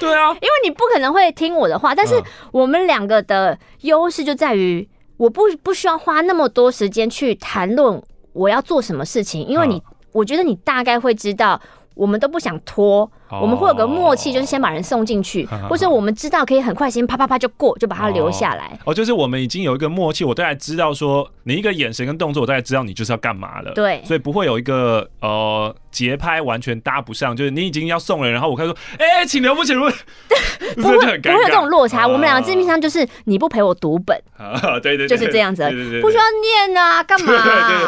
[0.00, 1.94] 对啊，因为你不可能会听我的话。
[1.94, 2.14] 但是
[2.52, 8.00] 我们两个的优势就在于，我不不需要花那么多时间去谈论
[8.32, 9.82] 我要做什么事情，因为你，
[10.12, 11.60] 我觉得你大概会知道。
[11.94, 18.78] 我们都不想拖，我们会有个默契，就是先把人送进去，或者我们知道可以很快先啪啪啪就过，就把他留下来。
[18.84, 23.72] 哦，就是我们已经有一个默契，我大概知道说你一个眼神跟动作，我大概知道你就是要干嘛了。
[23.72, 25.74] 对，所以不会有一个呃。
[25.90, 29.96] 节拍完全搭不上，就是你已经要送人，然后我开始说：“哎、欸，请留步，请留步。”
[30.76, 32.02] 不会，不会有这种落差。
[32.02, 35.64] 啊、我们两个致命伤就是你不陪我读本， 啊、对，对对，就是这样子，
[36.00, 37.32] 不需要念啊，干嘛、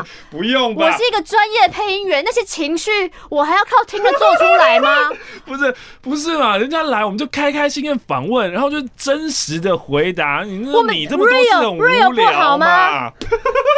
[0.30, 0.86] 不用吧。
[0.86, 2.90] 我是一个专业配音员，那些情绪
[3.28, 4.88] 我还要靠听着做出来吗？
[5.46, 6.56] 不是，不是嘛？
[6.56, 10.42] 人家来我们就开开心心访问，然后就真实的回答。
[10.44, 10.64] 你
[11.06, 13.12] 这么多次很无聊吗？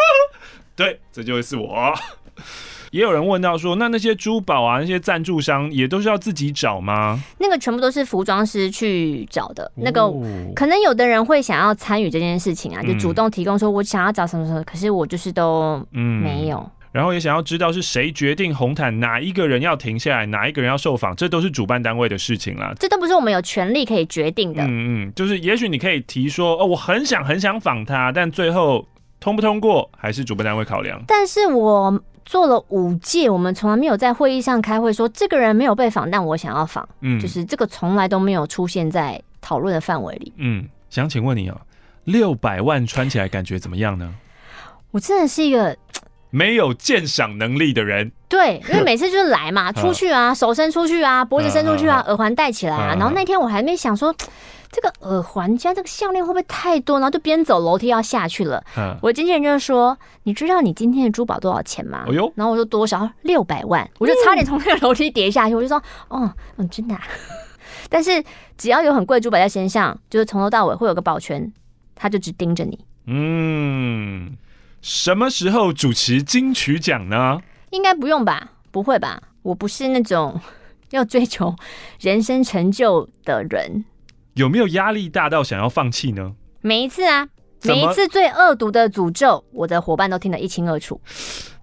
[0.77, 1.93] 对，这就是我。
[2.93, 7.19] 也有人问到说，那那些珠宝啊，那些赞助商也都是要自己找吗？
[7.39, 9.65] 那个全部都是服装师去找的。
[9.65, 10.13] 哦、那个
[10.55, 16.71] 可能有的人会想要参与这件事情啊，就主动提供说，我想要找什么什么，可是我就是都没有、嗯。
[16.93, 22.73] 然后也想要知道是谁决定红毯哪一个人要停下来，哪一个人要受访，这都是主办单位的事情啦。
[22.79, 24.63] 这都不是我们有权利可以决定的。
[24.63, 28.87] 嗯嗯，就是也许你可以提说，哦，我很想很想访他，但最后
[29.19, 31.03] 通不通过还是主办单位考量。
[31.09, 32.01] 但是我。
[32.25, 40.33] 做了五届，我们从来没有在会议上开会说这个人没有被访，但我想要访，嗯，就是这个从来都没有出现在讨论的范围里。
[40.37, 41.61] 嗯，想请问你哦，
[42.05, 44.15] 六百万穿起来感觉怎么样呢？
[44.93, 45.77] 我真的是一个
[46.33, 48.11] 没有鉴赏能力的人。
[48.29, 54.13] 对，因为每次就是来嘛， 出去啊，手伸出去啊，脖子伸出去啊，耳环戴起来啊，然后那天我还没想说。
[54.75, 56.99] 这个耳环加这个项链会不会太多？
[56.99, 58.65] 然后就边走楼梯要下去了。
[58.79, 63.07] 嗯，我经纪人就说：“你知道你今天的珠宝多少钱吗？”哎呦，然后我说多少？
[63.21, 63.87] 六百万。
[63.99, 65.55] 我就差点从那个楼梯跌下去。
[65.55, 65.77] 我就说
[66.09, 67.03] ：“哦，嗯，真的啊。
[67.91, 68.25] ”但是
[68.57, 71.53] 只要有很贵的珠宝在身上，就是从头到尾会有个保全，
[71.95, 72.79] 他就只盯着你。
[73.05, 74.35] 嗯，
[74.83, 77.41] 什么时候主持金曲奖呢？
[77.71, 78.51] 应该不用吧？
[78.73, 79.23] 不会吧？
[79.43, 80.41] 我不是那种
[80.91, 81.55] 要追求
[82.01, 83.85] 人生成就的人。
[84.35, 86.35] 有没有压力大到想要放弃呢？
[86.63, 87.29] 每一次啊，
[87.63, 91.01] 每一次最恶毒的诅咒，我的伙伴都听得一清二楚。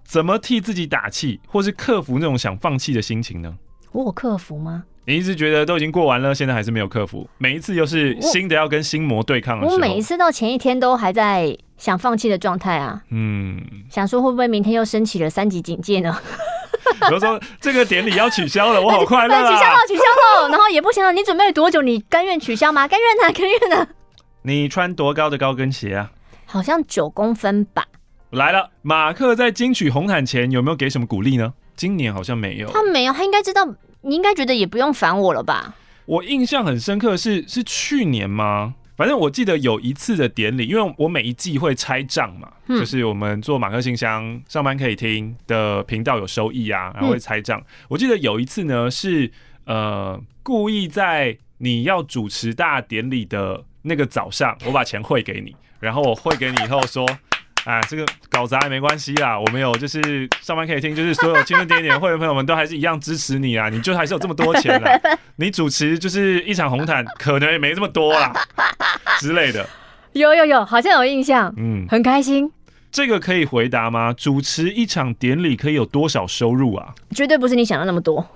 [0.02, 3.54] 怎么替自己打气，或是克服那种想放弃的心情呢？
[3.92, 4.84] 我有克服吗？
[5.06, 7.28] 你一直觉得都已经过完了，现在还是没有克服。
[7.38, 9.72] 每一次又是新的要跟心魔对抗的时候。
[9.72, 13.02] 我，我每一次到前一天都还在想放弃的状态啊。
[13.10, 13.60] 嗯，
[13.90, 16.16] 想说会不会明天又升起了三级警戒呢？
[17.08, 19.50] 比如说这个典礼要取消了，我好 快乐啊！
[19.50, 20.02] 取消了，取消
[20.42, 21.10] 了，然后也不行了。
[21.10, 21.80] 你准备了多久？
[21.80, 22.86] 你甘愿取消吗？
[22.86, 23.32] 甘愿呢？
[23.32, 23.88] 甘愿呢？
[24.42, 26.12] 你穿多高的高跟鞋啊？
[26.44, 27.86] 好像九公分吧。
[28.30, 31.54] 来了，马克在金曲红毯前有没有给什么鼓励呢？
[31.76, 32.70] 今年好像没有。
[32.70, 33.66] 他没有，他应该知道，
[34.02, 35.74] 你应该觉得也不用烦我了吧？
[36.04, 38.74] 我印象很深刻是是去年吗？
[39.00, 47.64] 反正我记得有一次的典礼，因为我每一季会拆账嘛、嗯，就是我们做马克信箱上班可以听的频道有收益啊，然后会拆账、嗯。
[47.88, 49.32] 我记得有一次呢，是
[49.64, 57.08] 呃故意在你要主持大典礼的那个早上，我把钱汇给你，然后我汇给你以后说。
[57.64, 64.98] 啊，这个搞砸也没关系啦，我们有就是上班可以听，就是所有青春点点会员朋友们都还是一样支持你啊，你就还是有这么多钱啦，
[65.36, 68.32] 你主持就是一场红毯，可能也没这么多啦
[69.18, 69.68] 之类的。
[70.12, 72.50] 有有有，好像有印象，嗯，很开心。
[72.90, 74.12] 这个可以回答吗？
[74.12, 76.94] 主持一场典礼可以有多少收入啊？
[77.14, 78.26] 绝对不是你想的那么多，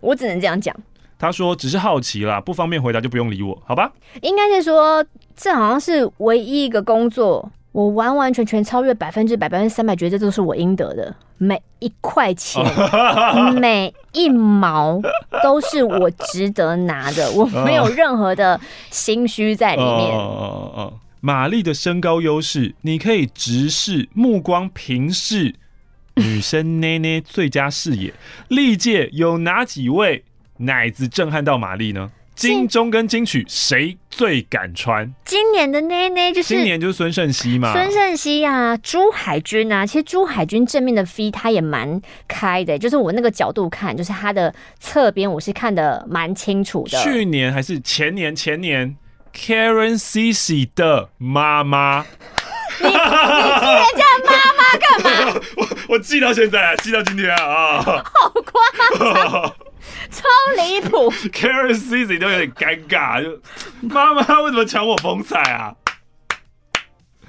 [0.00, 0.74] 我只能这样讲。
[1.18, 3.90] 他说只是好奇啦，不方便回答就不用理我，好吧？
[4.20, 5.04] 应该是说
[5.34, 7.50] 这好像是唯一一个工作。
[7.74, 12.64] 我完完全全超越百分之百，百分之三百，觉得这都是我应得的，每一块钱，
[13.58, 15.02] 每一毛
[15.42, 18.60] 都是我值得拿的， 我没有任何的
[18.90, 20.16] 心虚在里面。
[20.16, 25.56] 哦哦哦，玛丽的身高优势，你可以直视，目光平视
[26.14, 28.14] 女生捏捏最佳视野。
[28.46, 30.22] 历届有哪几位
[30.58, 32.12] 奶子震撼到玛丽呢？
[32.34, 35.12] 金钟跟金曲谁最敢穿？
[35.24, 47.02] 今年的内内就是今年就是孙盛希嘛，孙盛希啊，朱海军啊，其实朱海军正面的 V 他也蛮开的，就是我那个角度看，就是他的侧边我是看得蛮清楚的。
[47.02, 48.34] 去年还是前年？
[48.34, 48.96] 前年
[49.34, 52.04] Karen CC 的妈妈，
[52.80, 53.00] 你你记人
[53.94, 55.40] 家妈妈干嘛？
[55.56, 59.54] 我我记到现在，记到今天啊，好夸张。
[60.10, 60.22] 超
[60.56, 63.38] 离谱， Karen CC 都有点尴尬，就
[63.82, 65.74] 妈妈为什么抢我风采啊？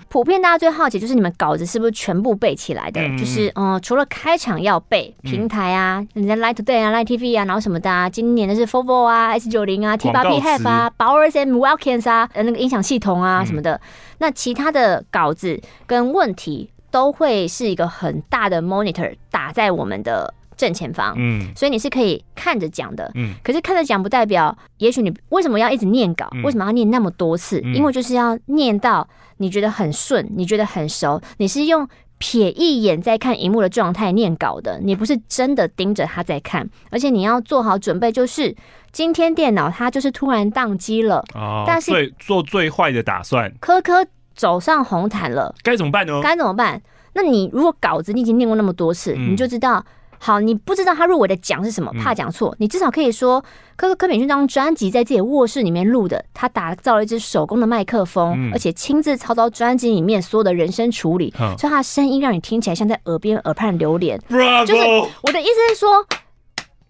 [0.07, 3.01] 普遍大家最好奇就是你们稿子是不是全部背起来的？
[3.01, 12.09] 嗯、就是嗯、呃，除了开场要背平台啊，人、嗯、家 Light Today 啊，Light TV 啊，然后什么的啊，今年的是 Fovo 啊，S 九零啊 T 八 P Have 啊，Bowers and Wilkins
[12.09, 13.81] 啊，呃，那个音响系统啊什么的、嗯。
[14.19, 20.33] 那其他的稿子跟问题都会是一个很大的 monitor 打在我们的。
[20.57, 26.29] 正前方，嗯，所以你是可以看着讲的，嗯，可是看着讲不代表，也许你为什么要一直念稿？
[26.31, 27.59] 嗯、为什么要念那么多次？
[27.65, 31.85] 嗯、因为就是要念到你觉得很顺，你觉得很熟，你是用
[32.21, 38.55] 瞥一眼在看荧幕的状态念稿的，你不是真的盯着他在看，而且你要做好准备，就是
[38.93, 46.19] 今天电脑它就是突然宕机了，哦，但是做最坏的打算，科科走上红毯了，该怎么办呢？
[46.21, 46.81] 该怎么办？
[47.13, 49.83] 那你如果稿子你已经念过那么多次，嗯、你就知道。
[50.17, 53.43] 好，你不知道他入围的奖是什么，怕讲错，你至少可以说
[53.75, 64.17] 柯柯敏勋这张专辑在自己卧室里面录的，他打造了一支手工的麦克风，嗯、而且亲自操刀专辑里面所有的人声处理，嗯、所以他的声音让你听起来像在耳边耳畔流连。
[64.65, 64.81] 就是
[65.21, 66.07] 我的意思是说，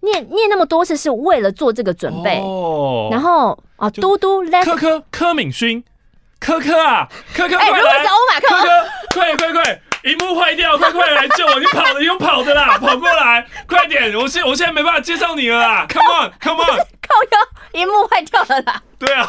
[0.01, 2.39] 念念那么多次是为了做这个准备。
[2.39, 5.83] 哦、然后啊，嘟嘟柯柯柯敏勋，
[6.39, 9.81] 柯柯啊，科科，哎、欸，如果是欧马克，柯柯，快快快！
[10.03, 11.59] 荧幕坏掉，快快来救我！
[11.59, 14.13] 你跑的，你用跑的啦，跑过来，快点！
[14.15, 16.77] 我现我现在没办法介绍你了啦，Come on，Come on！
[17.01, 17.39] 靠腰，
[17.71, 18.79] 荧幕坏掉了啦。
[18.99, 19.27] 对啊，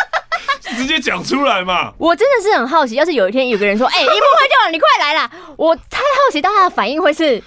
[0.76, 1.92] 直接讲出来嘛。
[1.96, 7.42] 我真的是很好奇，要是有一天有个人说：“哎、欸，荧幕坏掉了，你快来啦！”我太好奇，到他的反应会是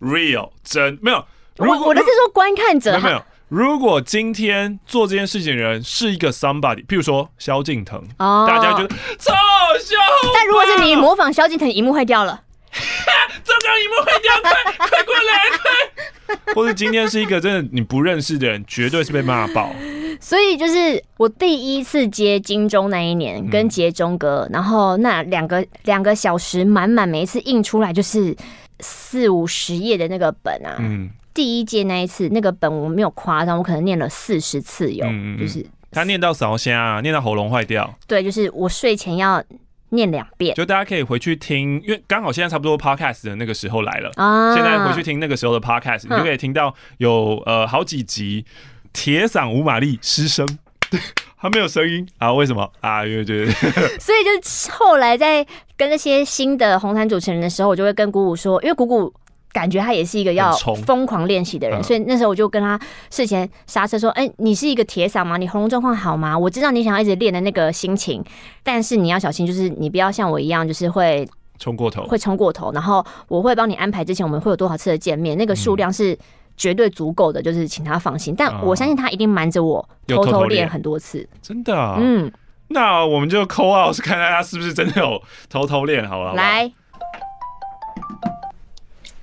[0.00, 1.24] real 真没有。
[1.58, 3.22] 我我的是说观看者没有。
[3.52, 8.48] 如果今天做这件事情的人是一个 somebody，譬如说萧敬腾，oh.
[8.48, 8.88] 大家觉得
[9.18, 9.94] 超好笑。
[10.34, 14.52] 但如果是你模仿萧敬腾，荧幕坏掉了， 这张荧幕坏掉，快
[14.88, 16.54] 快过来，快！
[16.54, 19.70] 或者今天是一个真的你不认识的人，绝对是被骂爆。
[20.18, 28.34] 所以就是我第一次接金钟那一年，跟杰中哥，然后那两个两个小时满满，每一次印出来就是
[28.80, 31.10] 四五十页的那个本啊，嗯。
[31.34, 37.94] 第一届那一次，那个本我没有夸张，我可能念了四十次有，嗯，就是他念到烧声，念到喉咙坏掉。
[38.06, 39.42] 对，就是我睡前要
[39.90, 40.54] 念两遍。
[40.54, 44.54] 就大家可以回去听，因为刚好现在差不多 podcast 的那个时候来了啊。
[44.54, 48.44] 现在回去听那个时候的 podcast，你就可以听到有呃好几集
[48.92, 50.46] 铁嗓无马力失声，
[50.90, 51.00] 对，
[51.40, 52.32] 他没有声音啊？
[52.32, 53.04] 为什么啊？
[53.06, 53.52] 因为觉得，
[53.98, 59.12] 所以就后来在跟那些新的红毯主持人的时候，我就会跟姑姑说，因为鼓鼓。
[59.52, 60.50] 感觉他也是一个要
[60.86, 62.80] 疯狂练习的人，所以那时候我就跟他
[63.10, 65.36] 事前刹车说：“哎、欸，你是一个铁嗓吗？
[65.36, 66.36] 你喉咙状况好吗？
[66.36, 68.24] 我知道你想要一直练的那个心情，
[68.62, 71.28] 但是你要小心，就是你不要像我一样，就是会
[71.58, 72.72] 冲过头，会冲过头。
[72.72, 76.18] 然后我会帮你安排之前我们会有多少次的见面，那个数量是
[76.56, 78.34] 绝对足够的，就是请他放心。
[78.34, 81.98] 但我相信他一定瞒着我偷偷练很多次，真的、啊。
[82.00, 82.32] 嗯，
[82.68, 86.72] 那我们就 call out 是看看他是不是真的有偷偷练，好了，来。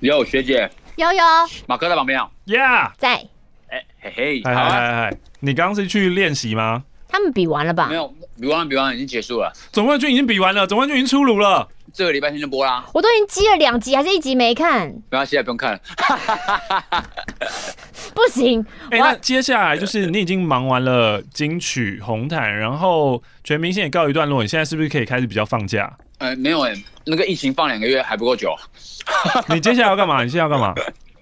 [0.00, 1.22] 有学姐，有有，
[1.66, 3.16] 马哥在旁边啊，Yeah，在，
[3.68, 6.84] 哎嘿嘿，嗨嗨嗨嗨，你刚刚是去练习吗？
[7.06, 7.86] 他们比完了吧？
[7.88, 9.52] 没有，比完了，比完了，已经结束了。
[9.72, 11.68] 总冠军已经比完了，总冠军已经出炉了。
[11.92, 12.82] 这个礼拜天就播啦。
[12.94, 14.86] 我都已经积了两集，还是一集没看？
[14.86, 15.80] 没关系，现在不用看了。
[18.14, 18.64] 不行。
[18.90, 25.92] 哎、欸，那接下来就是你已经忙完了金曲红毯，然后全明星也告一段落，你现在是不是可以开始比较放假？
[26.20, 28.54] 呃，没有哎、欸，那个疫情放两个月还不够久。
[29.48, 30.22] 你接下来要干嘛？
[30.22, 30.74] 你现在要干嘛？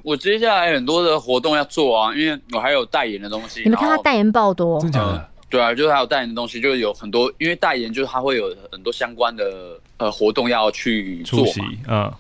[0.03, 3.63] 我接下来很多的活动要做啊，因为我还有代言的东西。
[3.63, 5.29] 你们看他代言爆多，真的假的？
[5.49, 12.13] 对啊，就是还有代言的东西，就是有很多，因为代言就是他会有很多相关的呃活动要去做嘛，嗯，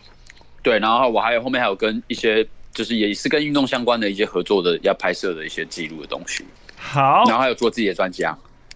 [0.62, 6.44] 对，然后我还有后面还有跟一些就是也是跟运动相关的一些合作的要拍摄的一些记录的东西，
[6.76, 8.24] 好，然后还有做自己的专辑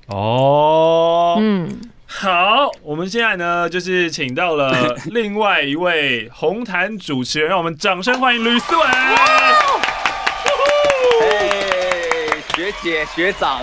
[0.07, 1.81] 哦，嗯，
[2.15, 8.83] 好，我们现在呢就是请到了 另外一位红毯主持人，让我们掌声欢迎吕思纬。
[12.55, 13.61] 学姐学长，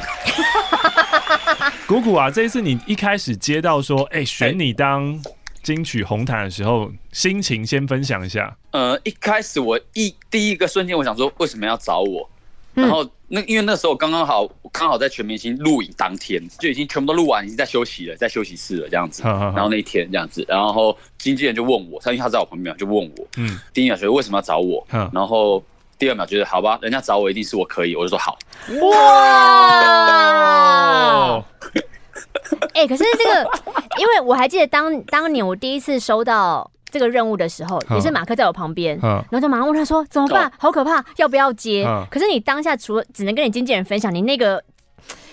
[1.88, 2.30] 鼓鼓啊！
[2.30, 5.18] 这一次你一开始接到说，哎、欸，选你当
[5.62, 8.58] 金曲红毯的时候，心情先分享一下。
[8.72, 12.30] 呃，一开始我一第一个瞬间，我想说，为什么要找我？
[12.74, 19.24] 然后那因为那时候刚刚好，刚好在全明星录影当天，就已经全部都录完，已经在休息了，在休息室了这样子。
[19.24, 24.86] 然后那一天这样子，然后经纪人就问我，他因为他在我旁边，就问我，嗯，第一秒觉得为什么要找我？
[25.14, 25.64] 然后。
[26.00, 28.40] 第二秒觉得好吧，人家找我一定是我可以，我就说好。
[28.82, 30.16] 哇！
[32.74, 33.52] 哎、欸，可是这个，
[34.00, 40.52] 因为我还记得当当年我第一次收到这个任务的时候，也是马克在我旁边，然后就马上问他说怎么办？
[40.58, 41.86] 好可怕，要不要接？
[42.10, 44.64] 可是你当下除了只能跟你经纪人分享，你那个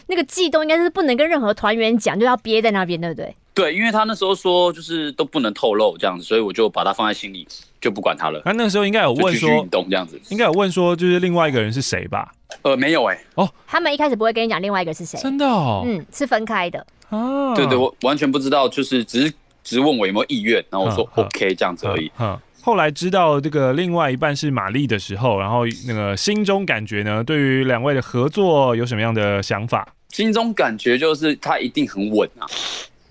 [0.06, 3.34] 那个悸动应该是不能跟任何团员讲，就要憋在那边，对不对？
[3.54, 7.48] 对，因为他那时候说就是都不能透露这样子，所以我就把它放在心里，
[7.80, 8.42] 就不管他了。
[8.44, 12.30] 他那时候应该有问说，运动这样子，应该有问说，就是另外一个人是谁吧？
[12.60, 13.24] 呃，没有哎、欸。
[13.36, 15.84] 哦，他们一开始不会跟你讲另外一个是谁，真的哦。
[15.86, 16.86] 嗯，是分开的。
[17.08, 19.32] 啊，对对，我完全不知道，就是只是
[19.66, 22.08] 只是问我有没有意愿，然后我说 OK 这样子而已。
[22.20, 29.86] 嗯，后来知道这个另外一半是玛丽的时候，然后那个心中感觉呢，对于两位的合作有什么样的想法？
[30.10, 32.46] 心中感觉就是他一定很稳啊。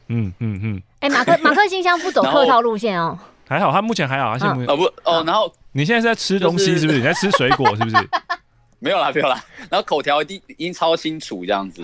[0.07, 0.81] 嗯嗯嗯。
[1.01, 6.99] 哎、欸，马克 马克信箱不走客套路线哦，还好，他目前还好，他现在哦不哦，然后你现在是在吃东西是不是？
[6.99, 7.97] 你在吃水果是不是？
[8.79, 11.83] 没有啦，没有啦，然后口条一定已经超清楚这样子，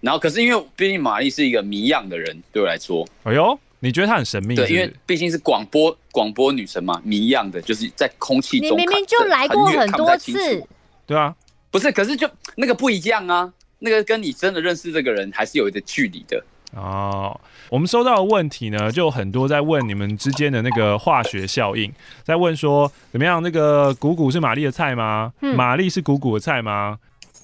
[0.00, 4.68] 然后可是因为毕竟玛丽是一个谜样的人，对我来说，哎呦，你觉得她很神秘是是？
[4.68, 10.64] 对，因为毕竟是广播广播女神嘛，谜样的，就是在空气中，你明明就来过很多次，
[11.06, 11.34] 对啊，
[11.70, 16.42] 不是，可是就那个不一样啊，那个跟你真的认识这个人还是有一个距离的。
[16.74, 17.38] 哦，
[17.70, 21.90] 我们收到的问题呢，就很多在问你们之间的那个化学效应，
[22.22, 23.42] 在问说怎么样？
[23.42, 25.32] 那个谷谷是玛丽的菜吗？
[25.40, 26.98] 玛丽是谷谷的菜吗？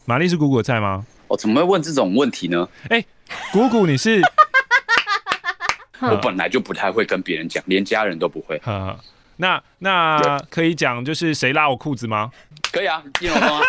[0.04, 1.06] 玛丽是谷谷的菜吗？
[1.28, 2.68] 我怎么会问这种问题呢？
[2.88, 3.06] 哎、欸，
[3.52, 4.20] 鼓鼓你是？
[6.10, 8.60] 我本来就不太会跟别人讲，连家人都不会。
[9.36, 12.30] 那那可以讲就是谁拉我裤子吗？
[12.72, 13.60] 可以啊，金龙啊。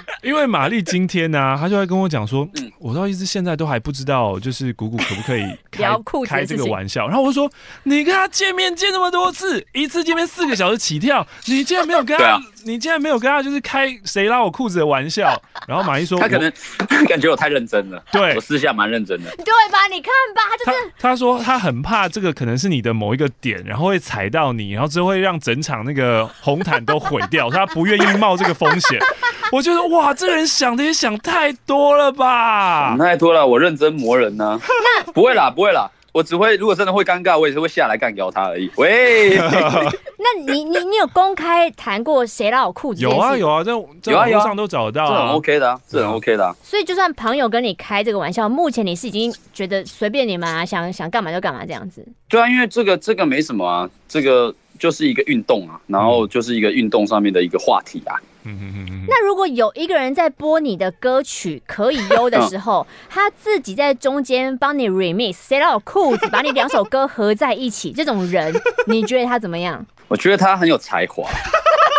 [0.22, 5.88] 因为玛丽今天呢、啊，她就会跟我讲说，嗯，我到一直现在都还不知道，就是谷谷可不可以开
[6.26, 7.08] 开这个玩笑。
[7.08, 7.50] 然后我就说，
[7.84, 15.40] 你跟他见面见那么多次，一次见面四个小时起跳，你竟然没有跟他，啊、你竟然没有跟他就是开谁拉我裤子的玩笑。
[15.66, 16.52] 然后玛丽说，他可能
[17.08, 19.78] 感觉我太认真了，对我私下蛮认真的，对吧？
[19.90, 28.98] 你看吧，他就是他，他说他很怕这个可能是你的某一个点，然后会踩到你，然后之后会让整场那个红毯都毁掉，他不愿意冒这个风险。
[29.52, 32.90] 我觉得哇，这个人想的也想太多了吧？
[32.90, 34.60] 想太多了，我认真磨人呢、啊。
[35.12, 38.70] 不会啦，不会啦，我只会如果真的会尴尬，我也是会下来干掉他而已。
[38.76, 39.36] 喂，
[40.22, 43.02] 那你你你有公开谈过谁拉我裤子？
[43.02, 46.54] 有啊有啊，在在网络上都找得到、啊，这很 OK 的、啊，这很 OK 的、啊。
[46.62, 52.06] 所以就算朋友跟你开这个玩笑，目前你是已经觉得随便你们啊，想想干嘛就干嘛这样子。
[52.28, 58.16] 对啊，因为这个这个没什么啊，这个就是一个运动啊，然后就是一个运动上面的一个话题啊。
[58.42, 68.50] 嗯嗯嗯嗯，那如果有一个人在播你的歌曲可以优的时候， 他自己在中间帮你 remix，塞到裤子，把你两首歌合在一起，这种人
[68.88, 69.84] 你觉得他怎么样？
[70.08, 71.28] 我觉得他很有才华，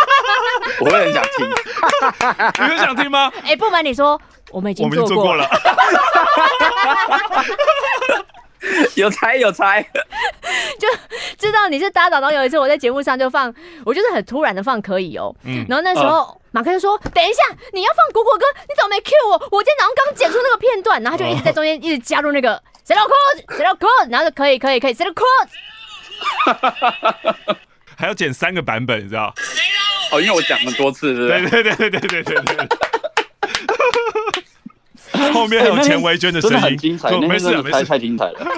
[0.81, 1.47] 我会很想听。
[1.47, 3.31] 你会想听吗？
[3.43, 4.19] 哎、欸，不瞒你说，
[4.49, 5.47] 我们已经做过了。
[8.95, 9.81] 有才有才，
[10.77, 10.87] 就
[11.37, 12.21] 知道你是搭档。
[12.21, 13.53] 然后有一次我在节目上就放，
[13.85, 15.35] 我就是很突然的放可以哦、喔。
[15.45, 17.41] 嗯，然后那时候马克就说：“等一下，
[17.73, 19.33] 你要放果果哥，你怎么没 cue 我？
[19.51, 25.57] 我今天早上刚剪出那个片段。”然后他就一直在中间一直加入那个谁老裤子，谁老裤子，然后就可以可以可以谁的裤子。
[27.97, 29.33] 还要剪三个版本，你知道？
[30.11, 31.63] 哦，因为我讲了多次，对不对？
[31.63, 32.67] 对对对对对对对对。
[35.33, 37.11] 后面还有钱维娟的声音，很精彩。
[37.19, 38.39] 没事没事，太精彩了。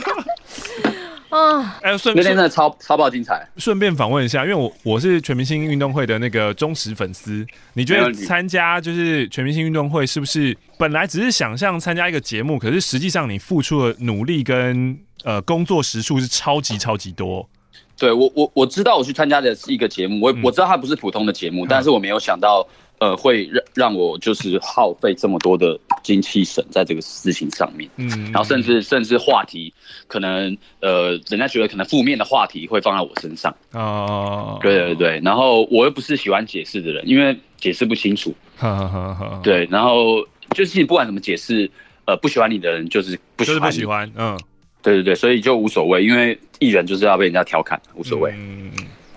[1.30, 3.43] 啊，哎，顺那天真的超超爆精彩。
[3.58, 7.43] 顺便访问一下，因为我我是全明星运动会的那个忠实粉丝，
[7.74, 17.49] 你觉得参加就是全明星运动会是不是本来只是想象参加一个节目，可是实际上你付出的努力跟呃工作时数是超级超级多？
[17.97, 22.64] 对我我我知道我去参加的是一个节目，我我知道它不是普通的节目，嗯、但是我没有想到。
[22.99, 29.73] 呃，会让让我就是耗费这么多的精气神在这个事情上面，嗯，然后甚至甚至话题
[30.07, 38.33] 可能呃，人家觉得可能负面的话题会放在我身上，哦，对对对，然后我又不是喜欢解释的人，因为解释不清楚，
[39.43, 40.25] 对，然后
[40.55, 41.69] 就是你不管怎么解释，
[42.05, 44.39] 呃，不喜欢你的人就是不喜欢，就是不喜欢，嗯，
[44.81, 48.71] 对对对，所以就无所谓，因为艺人就是要被人家调侃，无所谓，嗯。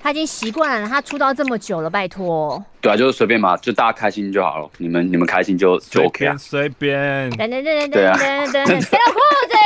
[0.06, 2.64] 他已经习惯了，他出道这么久了，拜托。
[2.80, 4.70] 对啊，就是随便嘛，就大家开心就好了。
[4.78, 6.36] 你们你们开心就就 OK 啊。
[6.36, 7.28] 随便。
[7.30, 9.18] 等等等等等等等等， 谁的裤
[9.50, 9.56] 子？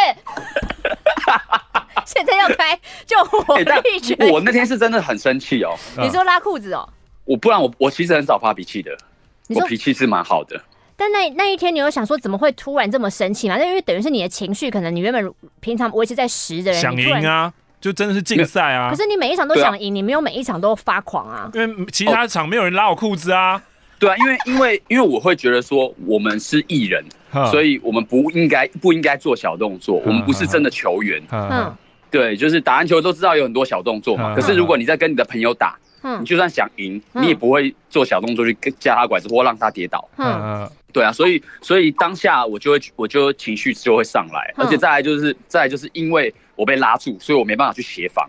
[2.07, 4.31] 现在要开就火力全开。
[4.31, 5.77] 我那天是真的很生气哦。
[5.99, 6.89] 你说拉裤子哦？
[7.27, 8.97] 我不然我我其实很少发脾气的，
[9.49, 10.59] 我脾气是蛮好的。
[10.97, 13.59] 但那那一天你有想说怎么会突然这么生气吗？
[13.59, 15.31] 那因为等于是你的情绪，可能你原本
[15.61, 17.53] 平常维持在十的人，想赢啊。
[17.81, 18.91] 就真的是竞赛啊！
[18.91, 21.51] 可是你每一场都想赢，啊、你没有每一场都发狂啊。
[21.55, 23.61] 因为其他场没有人拉我裤子啊。
[23.99, 27.03] 对啊，因为 因为因为我会觉得说我们是艺人，
[27.51, 29.97] 所以我们不应该不应该做小动作。
[30.05, 31.23] 我们不是真的球员。
[31.33, 31.75] 嗯，
[32.11, 34.35] 对，就是打篮球都知道有很多小动作嘛。
[34.35, 35.79] 可是如果你在跟你的朋友打，
[36.21, 40.07] 你就算想赢，你也不会做小动作去夹他拐子或让他跌倒。
[40.19, 46.33] 嗯，对啊，所以所以当下我就会我就情绪就会上来，而且再来就是再来就是因为。
[46.61, 48.29] 我被拉住，所以我没办法去协防。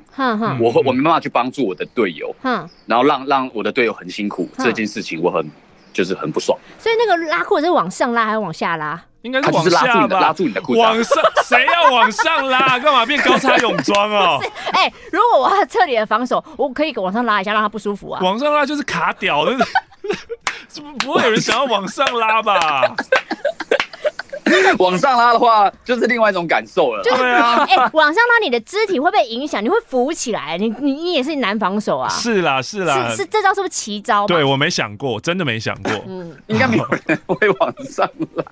[0.57, 2.33] 我我没办法去帮助我的队友。
[2.41, 5.45] 哼，然后让让我的队友很辛苦，这件事情我很
[5.91, 6.57] 就是很不爽。
[6.79, 9.03] 所以那个拉裤子是往上拉还是往下拉？
[9.23, 10.19] 应该是往下吧。
[10.21, 10.79] 拉住你的裤子。
[10.79, 11.23] 往上？
[11.43, 12.79] 谁要往上拉？
[12.79, 14.39] 干嘛变高叉泳装哦？
[14.71, 18.21] 哎，如果我要彻底的防守，我可以往上拉一下，让他不舒服啊。
[18.23, 19.57] 往上拉就是卡屌的，
[20.81, 22.95] 不 不会有人想要往上拉吧？
[24.79, 27.03] 往上拉的话，就是另外一种感受了。
[27.03, 30.57] 对啊，哎，往上拉，你的肢体会被影响，你会浮起来。
[30.57, 32.09] 你你你也是难防守啊。
[32.09, 34.25] 是啦是啦，是是这招是不是奇招？
[34.27, 35.91] 对，我没想过，真的没想过。
[36.07, 38.43] 嗯，应该没有人会往上拉。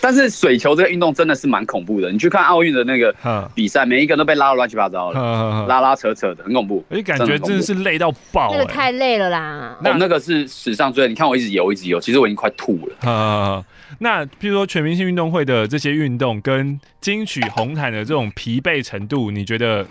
[0.00, 2.10] 但是水球这个运动真的是蛮恐怖的。
[2.10, 3.12] 你去看奥运的那个
[3.54, 5.20] 比赛，每一个都被拉的乱七八糟的，
[5.66, 6.82] 拉拉扯扯的，很恐怖。
[6.90, 8.50] 哎，感觉真的是累到爆。
[8.52, 9.76] 那个太累了啦。
[9.82, 11.08] 那那个是史上最累。
[11.08, 13.64] 你看我一直游，一直游，其实我已经快吐了。
[13.98, 19.86] 那譬如说全明星运动会的这些运动跟金曲红毯的这种疲惫程度，你觉得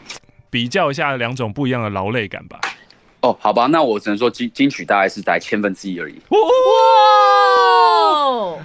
[0.49, 2.60] 比较一下两种不一样的劳累感吧？
[3.22, 6.16] 哦，好吧，那我只能说金金曲大概是在千分之一而已。
[6.30, 6.38] 哇！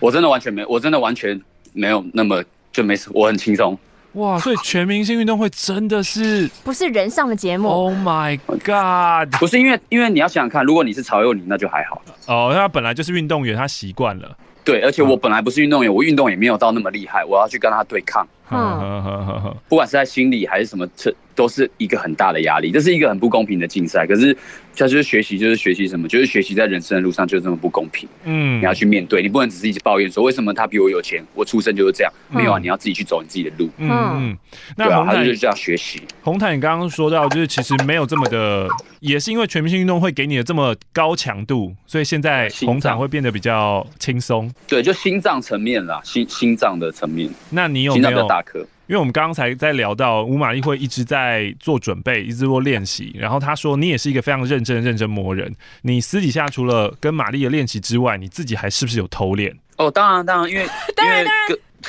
[0.00, 1.40] 我真的完全没，我真的完全
[1.72, 3.78] 没有那么就没事，我很轻松。
[4.14, 4.36] 哇！
[4.40, 9.32] 所以全明星运动会真的是不是人上的节目？Oh my god！
[9.38, 12.14] 不是因为因为你要想想看，如果你是曹佑宁，那就还好了。
[12.26, 14.36] 哦，他本来就是运动员，他习惯了。
[14.68, 18.28] 对，而且我本来不是运动员，我运动也没有到那么厉害，我要去跟他对抗。
[18.50, 24.04] 嗯，不管是在心理还是什么，这都是一个很大的压力，这是一个很不公平的竞赛。
[24.04, 24.36] 可是，
[24.76, 28.08] 他就是学习，就是学习什么，就是学习在人生的路上就是这么不公平。
[28.24, 32.12] 嗯，你要去面对，你不能只是一直抱怨说为什么他比我有钱，我出生就是这样。
[32.28, 33.70] 没有啊，你要自己去走你自己的路。
[33.76, 34.38] 嗯嗯，
[34.76, 36.02] 那红毯就是这样学习。
[36.22, 38.66] 红毯，你刚刚说到就是其实没有这么的，
[38.98, 44.52] 也是因为全明星运动会给你的这么高强度，所以现在红毯会变得比较轻松。
[44.66, 47.30] 对，就心脏层面啦，心心脏的层面。
[47.50, 48.66] 那你有没有大颗？
[48.88, 53.14] 因为我们刚刚才在聊到吴玛丽会一直在做准备，一直做练习。
[53.14, 55.54] 然后他说你也是一个非常认真的认真磨人。
[55.82, 59.54] 你私底下除了跟玛丽的练习之外，你自己还是不是有偷练？
[59.76, 61.26] 哦，当然当然，因为因为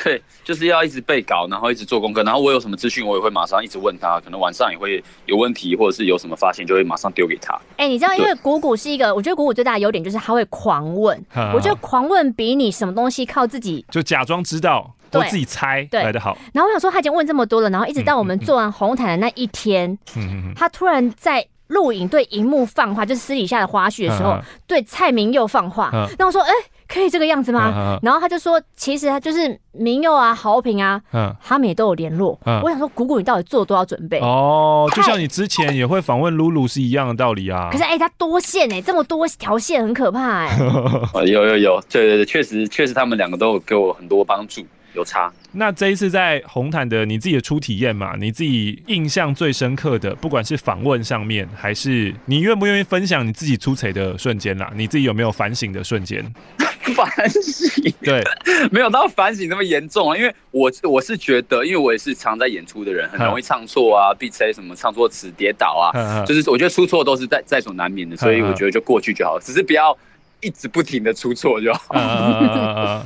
[0.03, 2.21] 对，就是要一直背稿，然后一直做功课。
[2.21, 4.19] 然后我有什么资讯，我也会马上一直问他。
[4.19, 7.53] 可能晚上也会有问题，或者是有什么发现，就会马上丢给他。
[7.77, 11.17] 哎、欸，你知道，因为鼓鼓是一个，我觉得鼓鼓最大的优点就是他会狂问。
[11.55, 14.93] 我觉得狂问比你什么东西靠自己就假装知道。
[15.11, 26.55] 都自己猜来的好，然后我想说他已经问这么多了，然后一直到我们做完红毯的那一天，嗯、他突然在录影对荧幕放话，就是私底下的花絮的时候，嗯、对蔡明佑放话，然后我说哎、欸，
[26.87, 27.71] 可以这个样子吗？
[27.75, 32.39] 嗯、然后他就说其实他就是明佑啊、豪平啊，嗯、他们也都有联络。
[32.45, 34.19] 嗯、我想说鼓鼓你到底做了多少准备？
[34.19, 37.69] 哦，就像你之前也会访问露露是一样的道理啊。
[37.71, 41.25] 可是哎、欸，他多线哎、欸，这么多条线很可怕哎、欸。
[41.29, 44.65] 有有有，对对对，确实确实他们两个都有给我很多帮助。
[44.93, 45.31] 有差。
[45.51, 54.71] 那这一次在红毯的你自己的初体验嘛，你自己印象最深刻的，不管是访问上面，还是你愿不愿意分享你自己出彩的瞬间啦？
[54.75, 56.23] 你自己有没有反省的瞬间？
[56.95, 57.93] 反省？
[58.01, 58.23] 对，
[58.71, 60.17] 没有到反省那么严重啊。
[60.17, 69.95] 因为我我是觉得，因为我也是常在演出的人，很容易唱错啊，必猜什么唱错词跌倒啊， 就是我觉得出错都是在在所难免的，所以我觉得就过去就好了，只是不要
[70.41, 73.05] 一直不停的出错就好。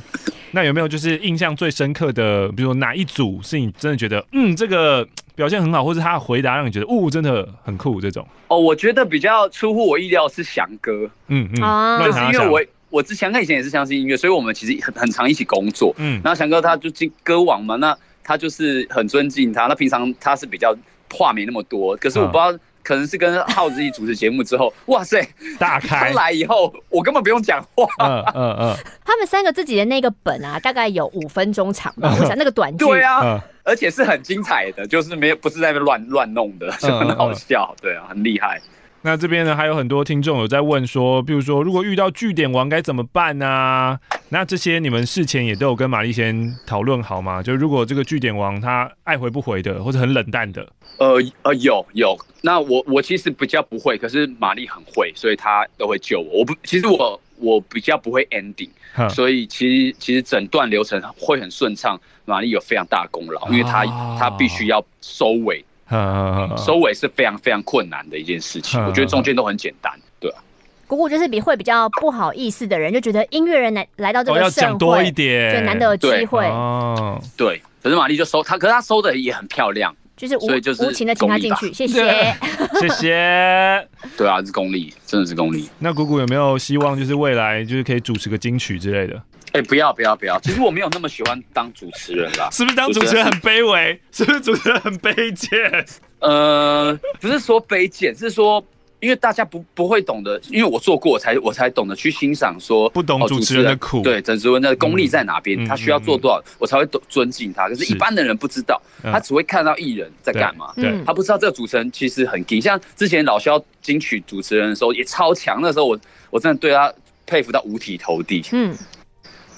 [0.52, 5.04] 那有没有就是印象最深刻的，比如说哪一组是你真的觉得，嗯，这个
[5.34, 8.24] 表现很好，或者他的回答让你觉得，哦，真的很酷这种？
[8.46, 20.72] 哦，我觉得比较出乎我意料是翔哥，嗯嗯，嗯就是因为我我之前跟以前也是相信音乐，所以我们其实很很常一起工作，嗯，然后翔哥他就进歌王嘛，那他就是很尊敬他，那平常他是比较
[21.10, 22.56] 话没那么多，可是我不知道。
[22.84, 25.26] 嗯可能是跟浩子一起主持节目之后， 哇塞，
[25.58, 26.12] 大开！
[26.12, 27.88] 他来以后，我根本不用讲话。
[27.98, 28.76] 嗯嗯嗯。
[29.04, 32.14] 他们三个自己的那个本啊，大概有五分钟长吧。
[32.20, 32.84] 我想那个短剧。
[32.84, 37.74] 对啊，而且是很精彩的，就是没有不是在那乱乱弄的， 就很好笑。
[37.80, 38.60] 对啊，很厉害。
[39.06, 44.00] 那这边呢，还有很多听众有在问说，比如说如果遇到据点王该怎么办呢、啊？
[44.30, 47.42] 那这些你们事前也都有跟玛丽先讨论好吗？
[47.42, 52.16] 就如果这个据点王他爱回不回的，或者很冷淡的，呃呃有有。
[52.40, 56.38] 那我我其实比较不会，可是玛丽很会，所以她都会救我。
[56.38, 58.70] 我不，其实我我比较不会 ending，
[59.10, 62.00] 所以其实其实整段流程会很顺畅。
[62.24, 63.84] 玛丽有非常大的功劳，因为她
[64.18, 65.62] 她必须要收尾。
[66.58, 70.38] 收尾是非常非常困难的一件事情，我觉得中间都很简单，对啊。
[70.86, 76.46] 姑姑就是比会比较不好意思的人，就觉得音乐人来来到这个盛会，要讲多一点，就难得有机会。
[76.46, 77.60] 哦，对。
[77.82, 80.46] 可是玛丽就收他，可是他收的也很漂亮，就是无
[80.86, 82.34] 无情的请他进去，谢谢，
[82.80, 83.88] 谢谢。
[84.16, 85.68] 对啊，是功力，真的是功力。
[85.78, 89.20] 那姑姑有没有希望，就是未来就是可以主持个金曲之类的？
[89.54, 90.36] 哎、欸，不要不要不要！
[90.40, 92.48] 其实我没有那么喜欢当主持人啦。
[92.50, 93.96] 是不是当主持人很卑微？
[94.10, 95.86] 是不是主持人很卑贱？
[96.18, 98.60] 呃，不是说卑贱，是说
[98.98, 107.68] 因为大家不不会懂得，因为我做过，我才我才懂得去欣赏，说不懂主持人的苦，对，主持人的功力在哪边，嗯、他需要做多少，嗯、我才会懂尊敬他。
[107.68, 112.60] 可是，一般的人不知道，嗯、他只会看到艺人在干嘛，对，他不知道这个主持人其实很劲。
[112.60, 116.00] 像之前老萧金曲主持人的时候也超强，那时候我
[116.30, 116.92] 我真的对他
[117.24, 118.44] 佩服到五体投地。
[118.50, 118.76] 嗯。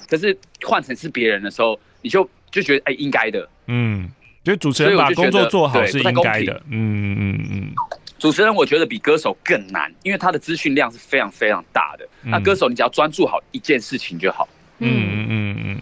[0.07, 4.09] 可是换成是别人的时候，你就就觉得哎，应该的，嗯，
[4.43, 7.73] 觉得主持人把工作做好是应该的，嗯嗯嗯。
[8.17, 12.07] 主持人我觉得比歌手更难，因为他的资讯量是非常非常大的。
[12.23, 14.47] 那歌手你只要专注好一件事情就好，
[14.79, 14.89] 嗯。
[14.89, 15.81] 嗯嗯嗯。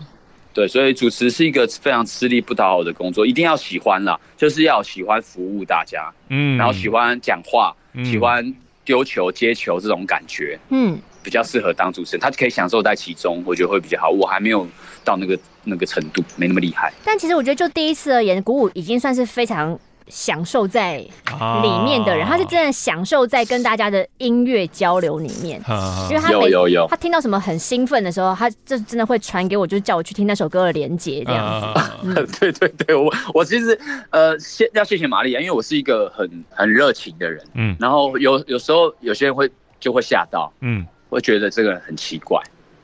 [0.54, 8.56] 对，所以主持是一个非常吃力不讨好的工作，一定要喜欢啦，就是要喜欢服务大家，嗯，然后喜欢讲话，喜欢
[8.86, 10.98] 丢球接球这种感觉，嗯。
[11.26, 14.10] 比较适合当主持人，他可以享受在其中，我觉得会比较好。
[14.12, 14.66] 我还没有
[15.04, 16.94] 到那个那个程度，没那么厉害。
[17.04, 22.24] 但其实我觉得，就第一次而言，鼓舞已经算是非常享受在里面的人。
[22.28, 31.80] 啊、他是真的享受在跟大家的音乐交流里面，啊、因为他有有有他听到什么很兴奋的时候，他就真的会传给我，就是叫我去听那首歌的连接这样子。
[31.80, 33.78] 啊 嗯、对对对，我我其实
[34.12, 39.50] 呃，先要谢谢玛丽啊，因为我是一个很很热情的人，嗯，然后有有时候有些人会
[39.80, 40.86] 就会吓到，嗯。
[41.16, 42.38] 我觉得这个很奇怪，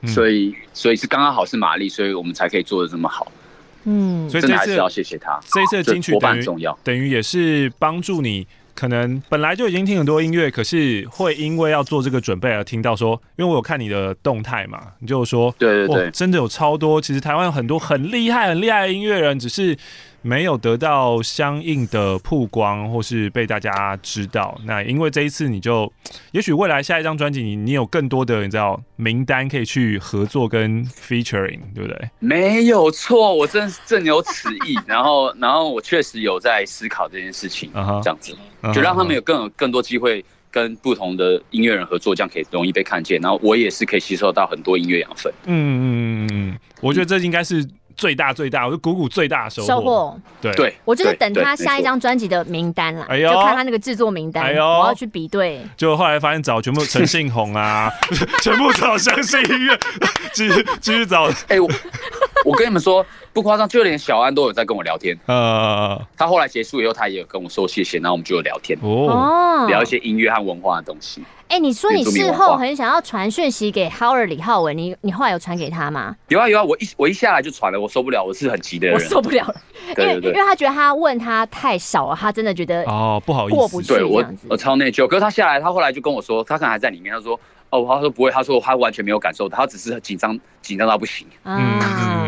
[0.08, 3.30] 所以所以是刚刚好是玛丽，所以我们才可以做的这么好。
[3.84, 5.38] 嗯，所以这次还是要谢谢他。
[5.52, 8.48] 这一次的金曲很重要，等于也是帮助你。
[8.74, 17.02] 可能本来就已经听很多音乐，可是会因为要做这个准备而听到说，因为我有看你的动态嘛，你就说，对对对，真的有超多。
[17.02, 19.78] 其实台湾有很多很厉害、很厉害的音乐人，只是。
[20.22, 24.60] 没有得到相应的曝光，或是被大家知道。
[24.66, 25.92] 那因为这一次，你就
[26.32, 32.10] 也许未来下一张专辑，你你有更多的你知道名单可以去合作跟 featuring，对不对？
[32.20, 34.78] 没有错，我真是正有此意。
[34.86, 38.04] 然后，然后我确实有在思考这件事情，uh huh.
[38.04, 38.36] 这样子
[38.74, 43.20] 就让他们有更有更多机会跟不同的音乐人合作，这样可以容易被看见。
[43.20, 45.34] 然后我也是可以吸收到很多音乐养分。
[45.46, 47.68] 嗯嗯嗯嗯，我觉得这应该是。
[48.02, 49.68] 最大最大，我是鼓鼓最大的收获。
[49.68, 55.62] 收获，对对，我就是等他下一张专辑的名单了，就看他那个制作名单，我要去比对。
[55.78, 57.92] 就后来发现找全部陈信宏啊，
[58.42, 59.78] 全部找相信音乐，
[60.34, 61.30] 继续继续找。
[61.48, 61.70] 哎，我
[62.44, 65.16] 我跟你们说不夸张，就连小安都有在跟我聊天。
[65.28, 71.24] 呃，他后来结束以后，他也有跟我说谢谢，然后我们就有聊天哦，聊一些音乐和文化的东西。
[71.52, 76.16] 哎，你说你事后很想要传讯息给 Howard 李浩文，你你后来有传给他吗？
[76.30, 79.56] 有啊有啊，我一我一下来就传了，我受不了，我是很急的人，我受不了了，
[79.98, 85.06] 因为因为他觉得他问他太少了，他真的觉得哦不好意思过不去这样子，我超内疚。
[85.06, 87.38] 可是他下来，他后来就跟我说，他可能还在里面，他说
[87.72, 91.26] 哦，他说不会，他说他完全没有感受到，他只是紧张，紧张到不行。
[91.44, 91.80] 嗯，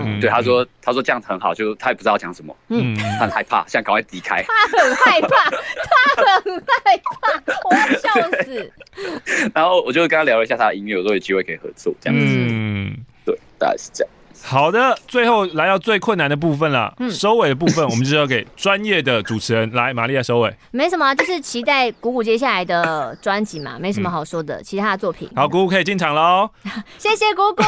[0.06, 4.42] 嗯对，他说他说这样很好，就他也不知道讲什么，嗯，他很害怕，想赶快离开。
[4.44, 8.72] 他很害怕，他很害怕，我要笑死。
[9.54, 12.26] 然后我就跟他聊了一下他的音乐，我说有机会可以合作，这样子。
[12.26, 14.14] 嗯，对，大概是这样。
[14.46, 20.54] 好的，最后来到最困难的部分了，嗯、收尾的部分，我们就要给专业的主持人来，玛丽亚收尾。
[20.72, 25.30] 没什么，就是期待鼓鼓接下来的专辑嘛，没什么好说的，嗯、其他的作品。
[25.36, 26.50] 好，鼓鼓可以进场喽。
[27.00, 27.64] 谢谢鼓鼓，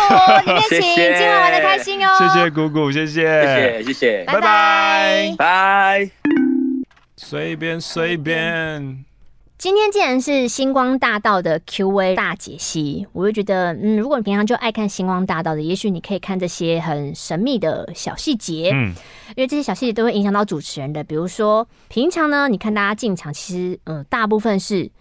[0.45, 0.81] 里面请，
[1.17, 2.11] 今晚玩的开心哦。
[2.19, 6.09] 谢谢鼓鼓，谢谢，谢谢，谢谢，拜拜，拜。
[7.15, 9.04] 随便随便。
[9.57, 18.93] 今天既然是星光大道的 Q&A 大解析，我就觉得，嗯，如果你平常就爱看星光大道的，也许你可以看这些很神秘的小细节，嗯，
[19.29, 21.01] 因为这些小细节都会影响到主持人的。
[21.05, 24.91] 比如说，平常呢，你看大家进场，其实，嗯，大部分是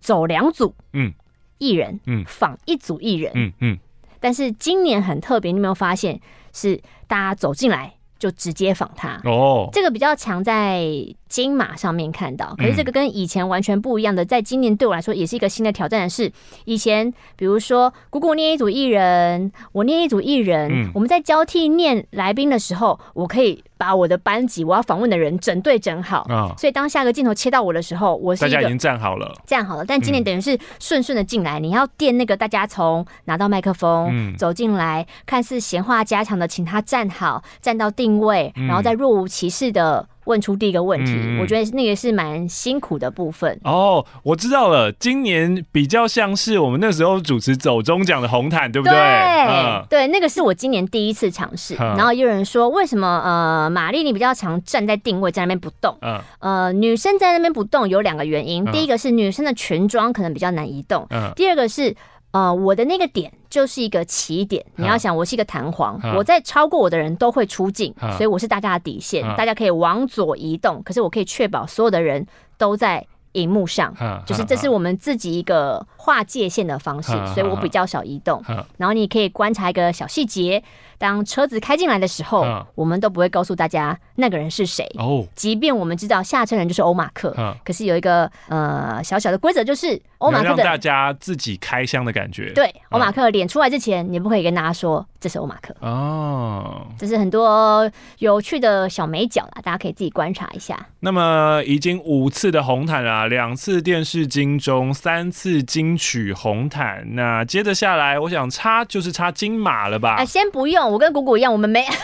[0.00, 1.12] 走两组，嗯，
[1.58, 3.78] 艺人，嗯，访一组艺人，嗯嗯，
[4.18, 6.20] 但是今年很特别，你有没有发现
[6.52, 9.20] 是大家走进来就直接访他？
[9.24, 10.84] 哦，这个比较强在。
[11.30, 16.30] 金马上面看到，可是这个跟以前完全不一样的，在今年对我来说也是一个新的挑战的是，
[16.64, 26.26] 以前比如说姑姑念一组艺人，我念一组艺人，我们在交替念来宾的时候，我可以把我的班级我要访问的人整队整好，
[26.58, 29.84] 所以当下个镜头切到我的时候，我是大家已经站好了，站好了。
[29.86, 40.08] 但今年等于是顺顺的进来，你要垫那个大家从拿到麦克风走进来，看似闲话家常的，请他站好，站到定位，然后再若无其事的。
[40.30, 43.60] 问出第一个问题，嗯、我觉得那个是蛮辛苦的部分。
[43.64, 48.94] 哦，我知道了，今年比较像是我们那时候主持走中奖的红毯，对不对？
[48.94, 51.74] 对，嗯、对，那个是我今年第一次尝试。
[51.80, 55.98] 嗯、然后有人说，为什么呃，玛丽你比较常站在定位，在那边不动？
[56.02, 61.96] 嗯，呃，女生在那边不动有两个原因，嗯、第一个是女生的裙装可能比较难移动，嗯，第二个是。
[62.32, 64.64] 呃，我的那个点就是一个起点。
[64.76, 72.26] 你要想，我是一个弹簧，我在超过我的人都会出镜，所以我是大家的底线，大家可以往左移动，可是我可以确保所有的人
[72.56, 73.94] 都在荧幕上，
[74.26, 78.42] 就是这是我们自己一个划界限的方式，所以我比较少移动。
[78.76, 80.62] 然后你可以观察一个小细节。
[81.00, 84.86] 当车子开进来的时候，嗯、我们都不会告诉大家那个人是谁。
[84.98, 92.52] 哦，即便我们知道下车人就是欧马克，嗯、可是有一个呃小小的规则，就是欧马克的让大家自己开箱的感觉。
[92.52, 95.74] 对，欧马克脸出来之前，嗯、你不可以跟大家说这是欧马克。
[95.80, 100.88] 哦，这是很多有趣的小美角啦，大家可以自己观察一下。
[101.00, 110.16] 那么已经五次的红毯啦，两次电视金钟，三次金曲红毯，那接着下来，我想插就是插金马了吧？
[110.16, 110.89] 哎，先不用。
[110.90, 111.84] 我跟鼓鼓一样，我们没。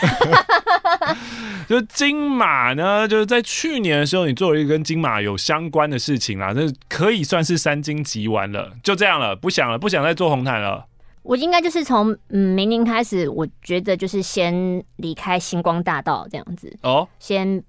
[1.67, 10.85] 就金马呢，就是在去年的时候，你做了一个跟金马有相关的事情啦，那可以算是三金集完了，就这样了，不想了，不想再做红毯了。
[11.23, 17.61] 我应该就是从嗯明年开始，我觉得就是先离开星光大道这样子哦，先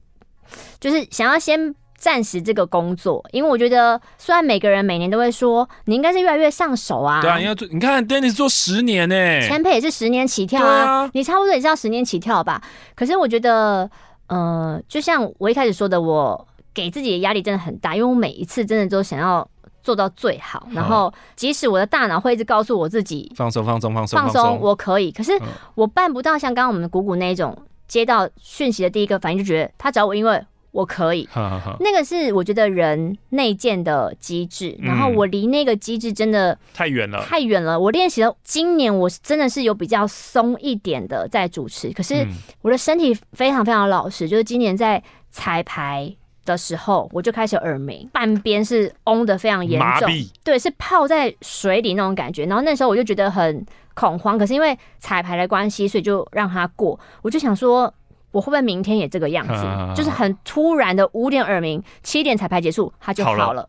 [0.78, 1.74] 就是想要先。
[1.98, 11.10] 暂时这个工作，因为我觉得，虽然每个人每年都会说你应该是越来越上手啊，对啊，你要做，你看 Dennis 做十年呢，前辈也是十年起跳啊，啊。
[11.12, 12.62] 你差不多也是要十年起跳吧。
[12.94, 13.90] 可是我觉得，
[14.28, 19.46] 呃，就像我一开始说的，我给自己的压力真的很大，因为我每一次真的都想要
[19.82, 25.32] 做到最好，然后即使我的大脑会一直告诉我自己放松、放松、放松、放松，我可以，可是
[25.74, 27.56] 我办不到像刚刚我们的鼓鼓那一种，
[27.88, 30.40] 接到讯息的第一个反应就觉得他找我，因为。
[30.70, 31.26] 我可以，
[31.80, 37.78] 那个是我觉得人内建的机制，然后我离那个机制真的太远了，太远了。
[37.78, 42.26] 我练习了今年，我真的是有比较松一点的在主持，可是
[42.62, 46.14] 我的身体非常非常老实，就是今年在彩排
[46.44, 50.08] 的时候，我就开始耳鸣，半边是嗡的非常严重，
[50.44, 52.44] 对，是泡在水里那种感觉。
[52.44, 53.64] 然后那时候我就觉得很
[53.94, 57.00] 恐慌，可是因为彩排的关系，所以就让它过。
[57.22, 57.92] 我就想说。
[58.30, 59.52] 我会不会明天也这个样子？
[59.52, 63.46] 啊、就是很突然的五点耳鸣，七点彩排结束，它就好了。
[63.46, 63.68] 好了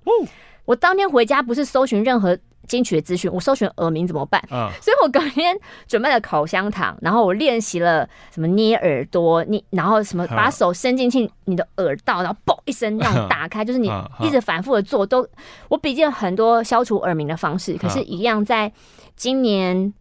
[0.66, 2.38] 我当天回家不是搜寻任何
[2.68, 4.40] 金曲的资讯，我搜寻耳鸣怎么办？
[4.52, 5.58] 啊、所以我隔天
[5.88, 15.28] 准备了口香糖，然后我练习了什么捏耳朵，捏，然后什么把手伸进去你的耳道，然后嘣一声让打开， 就是你一直反复的做，都
[15.70, 17.74] 我笔记了很多消除耳鸣的方式。
[17.74, 18.72] 可是，一样在
[19.16, 19.92] 今年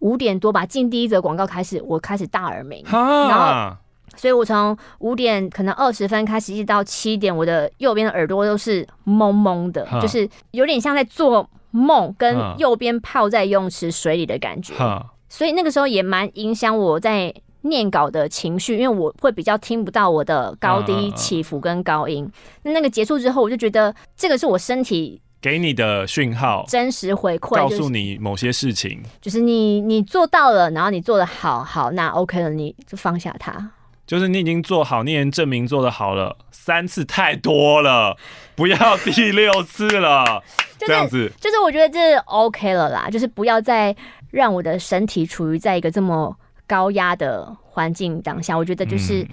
[0.00, 3.76] 五点多吧，进第一则广告开始，我开始大耳鸣，啊、然后。
[4.18, 14.74] 所以我从五点可能二十分开始，一直到七点，我的右边的耳朵都是蒙蒙的，就是有点像在做梦，跟右边泡在游泳池水里的感觉。
[14.74, 17.32] 哈所以那个时候也蛮影响我在
[17.62, 22.26] 念稿的情绪，因为我会比较听不到我的高低起伏跟高音。
[22.62, 33.70] 那那个结束之后，我就觉得这个是我身体给你的讯号，真实回馈，告诉你某些事情，就是你你做到了，然后你做的好好，那 OK 了，你就放下它。
[34.08, 38.16] 就是你已经做好，你已经证明做的好了，三次太多了，
[38.56, 40.42] 不要第六次了，
[40.80, 41.30] 就是、这样子。
[41.38, 43.94] 就是我觉得这 OK 了啦，就是不要再
[44.30, 46.34] 让我的身体处于在一个这么
[46.66, 49.28] 高压的环境当下，我觉得就是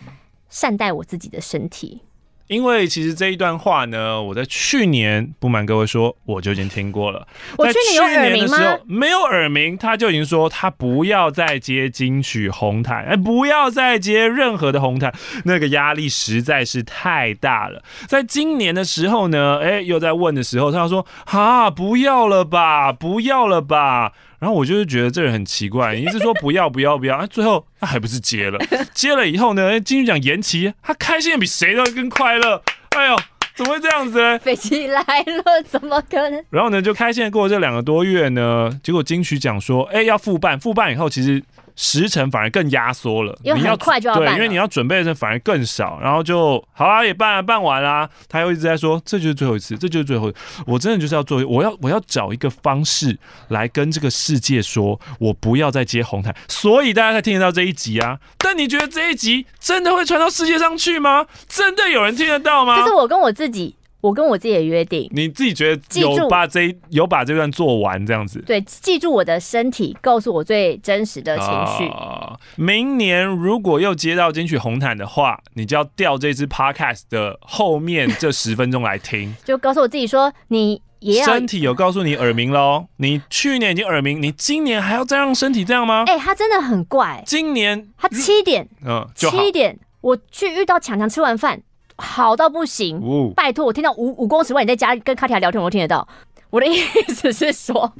[0.49, 2.01] 善待我自己的身体。
[2.47, 7.27] 嗯因为其实这一段话呢，我在去年不瞒各位说，我就已经听过了。
[7.57, 8.57] 我去年有耳鸣吗？
[8.85, 15.11] 没有耳鸣，他就已经说他不要再接金曲红毯，哎，不要再接任何的红毯，
[15.45, 17.81] 那个压力实在是太大了。
[18.07, 28.59] 在今年的时候呢，哎，又在问的时候，他说：“哈，不要了吧，不要了吧。”然后我就是觉得这人很奇怪，你一直说不要不要不要，啊，最后他还不是接了，
[28.93, 32.61] 接了以后呢，金曲奖延期，他开心的比谁都更快乐。
[32.89, 33.15] 哎呦，
[33.55, 34.37] 怎么会这样子呢？
[34.43, 36.43] 飞机来了，怎么可能？
[36.49, 41.41] 然后呢，就开心的过了这两个多月呢，结果金曲奖说，哎，要复办，复办以后其实。
[41.75, 44.25] 时程反而更压缩了，因为很快就要办。
[44.25, 48.09] 对，因为你要准备的时候反而更少，然后就好啦，也办了，办完啦。
[48.29, 50.37] 他又一直在说，这就是最后一次，这就是最后一次。
[50.65, 53.17] 我真的就是要做，我要我要找一个方式
[53.49, 56.35] 来跟这个世界说，我不要再接红毯。
[56.47, 58.19] 所以大家才听得到这一集啊。
[58.37, 61.25] 但你觉得这一集真的会传到世界上去吗？
[61.47, 62.79] 真的有人听得到吗？
[62.79, 63.75] 就是我跟我自己。
[64.05, 68.39] 我跟我自己的约定，你自己觉得有把这有把这段做完这样子？
[68.45, 71.85] 对，记住我的身体，告诉我最真实的情绪。
[71.87, 82.85] 呃，明年如果又接到金曲红毯的话，你就要调这支 podcast 的后面这十分钟来听， 就告诉我自己说，你也要身体有告诉你耳鸣喽。
[82.97, 86.03] 你去年已经耳鸣，你今年还要再让身体这样吗？
[86.05, 87.23] 哎、欸，他真的很怪。
[87.25, 91.61] 今年他七点，嗯，七点，我去遇到强强吃完饭。
[91.97, 93.65] 好到不行，哦、拜托！
[93.65, 96.07] 我听到五五公尺外你在家跟卡提亚聊天，我都听得到。
[96.49, 96.75] 我的意
[97.07, 97.93] 思是说，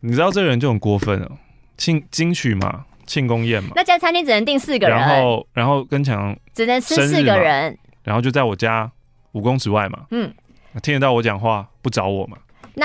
[0.00, 1.30] 你知道这个人就很过分了，
[1.76, 8.90] 庆金曲嘛，庆功宴嘛，那家餐厅只能订四个人，然后然后跟强只能吃四个人，然后就在我家
[9.32, 10.32] 五公尺外嘛，嗯，
[10.82, 12.36] 听得到我讲话不找我嘛，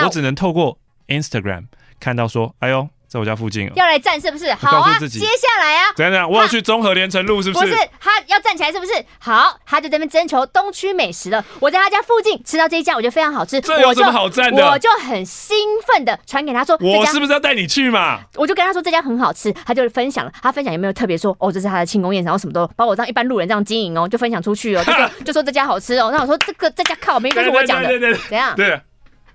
[0.04, 0.78] 我只能透过
[1.08, 1.66] Instagram
[2.00, 2.88] 看到说，哎呦。
[3.12, 4.54] 在我家附近要来站是不是？
[4.54, 6.32] 好啊，接下来啊，怎样怎样？
[6.32, 7.66] 我要去中和连城路是不是？
[7.66, 8.92] 不是，他要站起来是不是？
[9.20, 11.44] 好，他就在那边征求东区美食了。
[11.60, 13.60] 我在他家附近吃到这一家，我觉得非常好吃。
[13.60, 14.66] 这有什么好站的？
[14.66, 18.22] 我就很兴奋的传给他说，我是不是要带你去嘛？
[18.36, 20.32] 我就跟他说这家很好吃，他就分享了。
[20.42, 26.12] 他分享有没有特别说哦，这是他的庆功宴，然后什么都把我当一般路人这样经营哦，就分享出去哦， 就说就说这家好吃哦。
[26.14, 27.90] 那我说这个这家靠，明明都是我讲的，
[28.30, 28.56] 怎样？
[28.56, 28.80] 对，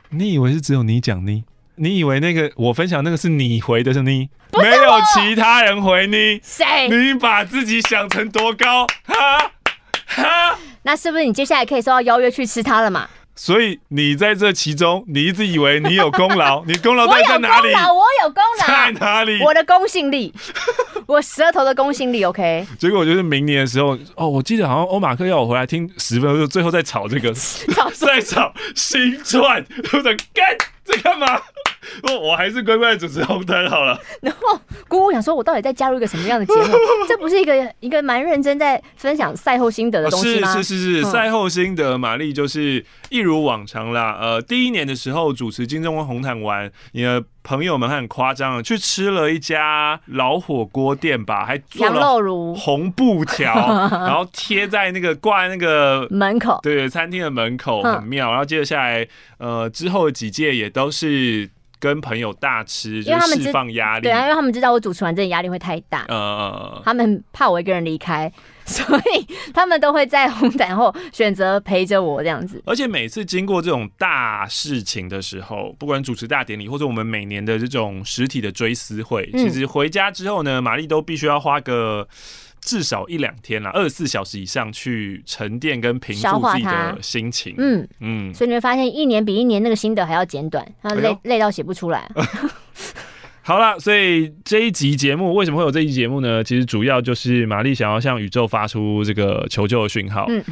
[0.09, 1.45] 你以为是只有你讲呢？
[1.77, 4.29] 你以为那个我分享那个是你回的是你？
[4.53, 6.41] 没有其他人回你？
[6.43, 6.89] 谁？
[6.89, 8.87] 你把自己想成多高？
[9.05, 9.53] 哈
[10.07, 10.59] 哈？
[10.83, 13.09] 那是不是你接下来可以收到邀约去吃它了嘛？
[13.39, 17.69] 所以你在这其中，你一直以为你有功劳， 你功劳在在哪里？
[17.75, 19.43] 我有功劳，在哪里？
[19.43, 20.33] 我的公信力，
[21.07, 22.67] 我舌头的公信力，OK。
[22.79, 27.31] 结果我就是明年的时候，哦，我记得好像欧马克要我回来听十分钟，最后再吵这个，
[27.93, 29.63] 再吵新传，
[29.93, 31.27] 我在干在干嘛？
[32.05, 33.99] 我我还是乖乖主持红毯好了。
[34.23, 34.59] 然后
[34.89, 36.77] 姑姑想说，我到底在加入一个什么样的节目？
[37.09, 40.53] 这不是一个一个蛮认真在分享赛后心得的东西吗？
[40.53, 44.17] 是是是是，赛后心得，玛丽就是一如往常啦。
[44.21, 53.55] 呃，第一年的时候主持金钟红毯完，你的朋友们很夸张，去吃了一家老火锅店吧，还做了红布条，
[53.91, 58.31] 然后贴在那个挂在那个门口，对，餐厅的门口很妙。
[58.31, 59.07] 然后接着下来，
[59.39, 61.51] 呃，之后几届也都是。
[61.79, 64.03] 跟朋友大吃，就释放压力。
[64.03, 66.05] 对啊，因为他们知道我主持完，这压力会太大。
[66.09, 68.31] 呃，他们怕我一个人离开，
[68.65, 72.63] 所以他们都会在红毯后选择陪着我这样子。
[72.67, 82.09] 而且每次经过这种大事情的时候，不管主持大典礼，或者我们每年的这种实体的追思会，其实回家之后呢，玛丽都必须要花个。
[82.67, 87.55] 至少一两天啦，二十四小时以上去沉淀跟平复自己的心情。
[87.57, 92.11] 嗯嗯，所以你会发现一年比一年那个心得还要简短，他累、哎、累到写不出来。
[93.43, 96.43] 好了，所以这一集节目为什么会有这一集节目呢？
[96.43, 100.27] 其实主要就是玛丽想要向宇宙发出这个求救的讯号。
[100.29, 100.45] 嗯，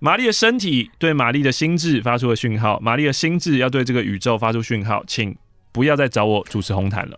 [0.00, 5.36] 玛丽的身体对玛丽的心智发出了讯号，玛丽的心智要对这个宇宙发出讯号，请
[5.70, 7.16] 不要再找我主持红毯了。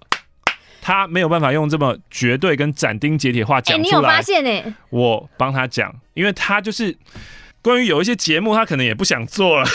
[0.88, 3.82] 他没有办法用这么绝对跟斩钉截铁话讲出来。
[3.82, 4.74] 你有发现呢？
[4.88, 6.96] 我帮他讲，因为他就是
[7.60, 9.68] 关于有一些节目，他可能也不想做了。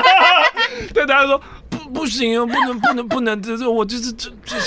[0.94, 1.38] 对大家说
[1.92, 4.56] 不不行，不能不能不能，这这我就是这这。
[4.56, 4.62] 我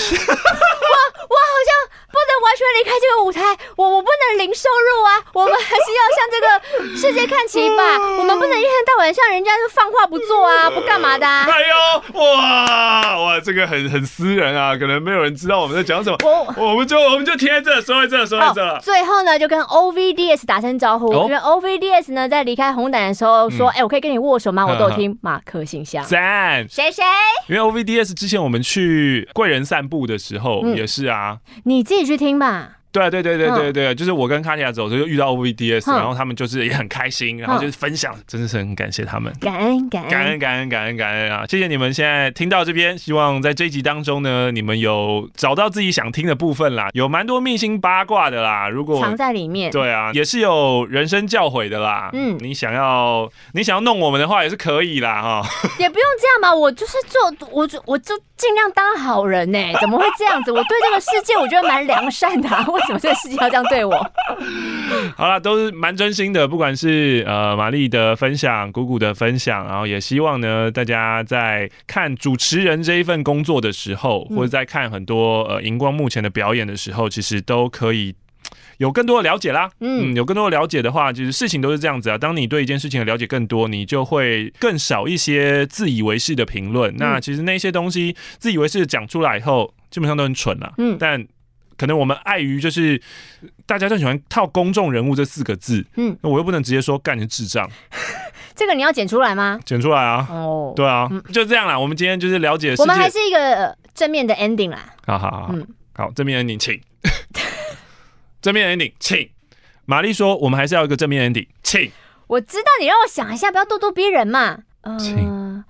[1.33, 1.71] 我好像
[2.11, 3.41] 不能完全离开这个舞台，
[3.75, 5.09] 我我不能零收入啊！
[5.33, 7.97] 我们还是要向这个世界看齐吧。
[8.19, 11.47] 我们不能一天到晚像人家就放话不做啊， 不干嘛的、啊。
[11.49, 16.17] 哎呦，哇哇，这个很很私人啊，可能没有人知道我们在讲什么。
[16.23, 18.79] 我我们就我们就贴在这，说在这，说在这、哦。
[18.81, 27.01] 最后呢，就跟 OVDS 打声招呼，哦、因为 OVDS 呢在离开红毯的时候说：“哎、嗯欸，我可以跟你握手吗？”我 都有听马克信箱赞，谢谢。
[27.49, 32.77] 因为 OVDS 之前我们去贵人散步的时候、嗯、也是啊，你自己去听吧。
[32.93, 40.09] 对对对对对对，就是我跟卡尼亚走的时候就遇到 OVDS，然后他们就是也很开心，然后就是分享，真的是很感谢他们，感恩感恩。
[40.13, 41.43] 感恩感恩感恩感恩啊！
[41.49, 55.41] 谢谢你们现在听到这边，希望在这一集当中呢，你们有找到自己想听的部分啦，有蛮多秘辛八卦的啦，如果藏在里面，对啊，也是有人生教诲的啦，嗯，你想要你想要弄我们的话也是可以啦哈，
[55.79, 60.51] 也不用这样吧，我就是做我就我就尽量当好人呢，怎么会这样子？
[60.51, 63.63] 我对这个世界我觉得蛮良善的，为什么这个世界要这样？
[63.69, 64.11] 对我，
[65.15, 66.47] 好了，都是蛮真心的。
[66.47, 78.13] 不管是呃玛丽的分享，鼓鼓的分享，然后也希望呢，大家在看主持人这一份工作的时候，或者在看很多呃荧光幕前的表演的时候，其实都可以
[78.77, 79.69] 有更多的了解啦。
[79.79, 82.17] 嗯，有更多的了解的话，就是事情都是这样子啊。
[82.17, 86.93] 当你对一件事情的了解更多，你就会更少一些自以为是的评论。
[86.97, 90.73] 那其实那些东西自以为是讲出来以后，基本上都很蠢了。
[90.77, 91.25] 嗯，但。
[91.77, 93.01] 可能我们碍于就是
[93.65, 97.69] 大家都喜欢套公众人物这四个字，嗯，那我又不能直接说干你是智障，
[98.55, 99.59] 这个你要剪出来吗？
[99.65, 100.27] 剪出来啊！
[100.29, 101.77] 哦，对啊，就这样啦。
[101.77, 104.93] 我们今天就是了解，我们还是一个正面的 ending 啦。
[105.05, 106.79] 好好好，嗯，好，正面 ending，请
[108.41, 109.29] 正面 ending，请
[109.85, 111.91] 玛丽说，我们还是要一个正面 ending，请。
[112.27, 114.59] 我知道你让我想一下，不要咄咄逼人嘛。
[114.83, 115.63] 嗯。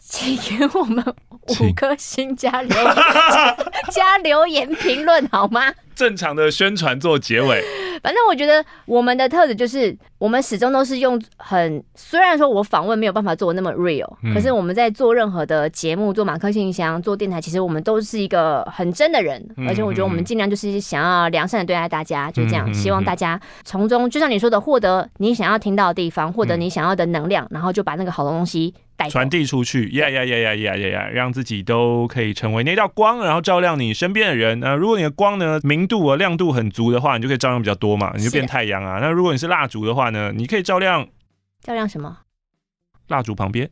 [0.00, 1.04] 请给我们
[1.60, 2.94] 五颗星加留言
[3.90, 5.72] 加留言评论好吗？
[5.98, 7.60] 正常的宣传做结尾。
[8.00, 28.72] 反正我觉得我们的特质就是，我们始终都是用很，虽然说我访问没有办法做那么 real，可是我们在做任何的节目，做马克信箱，做电台，其实我们都是一个很真的人，而且我觉得我们尽量就是想要良善的对待大家，就这样，希望大家从中，就像你说的，获得你想要听到的地方，获得你想要的能量，然后就把那个好的东西
[29.10, 34.60] 传递出去，呀呀呀呀呀呀呀，让自己都可以成为那道光，然后照亮你身边的人。
[34.60, 38.98] 那如果你的光呢，明度啊亮度很足的话，你就可以照亮比较多嘛，你就变太阳啊。
[39.00, 41.08] 那如果你是蜡烛的话呢，你可以照亮
[41.62, 42.18] 照亮什么？
[43.08, 43.70] 蜡烛旁边。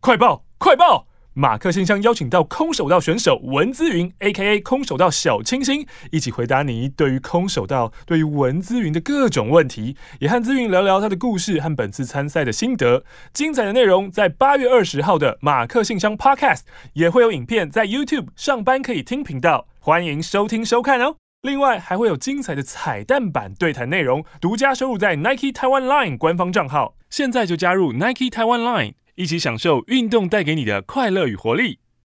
[0.00, 0.44] 快报！
[0.58, 1.08] 快报！
[1.38, 4.58] 马克信箱邀请到空手道选手文姿云 （A.K.A.
[4.58, 13.04] 空手道小清新）一起回答你对于空手道、对于文姿云的各种问题，也和姿云聊聊他的故事和本次参赛的心得。
[13.34, 16.60] 精彩的内容在八月二十号的马克信箱 Podcast
[16.94, 21.16] 也会有影片在 YouTube 上班可以听频道，欢迎收听收看哦。
[21.42, 26.94] 另外还会有精彩的彩蛋版对谈内容，独家收录在 Nike Taiwan Line 官方账号。
[27.10, 28.94] 现在就加入 Nike Taiwan Line。
[29.16, 31.78] 一起享受运动带给你的快乐与活力。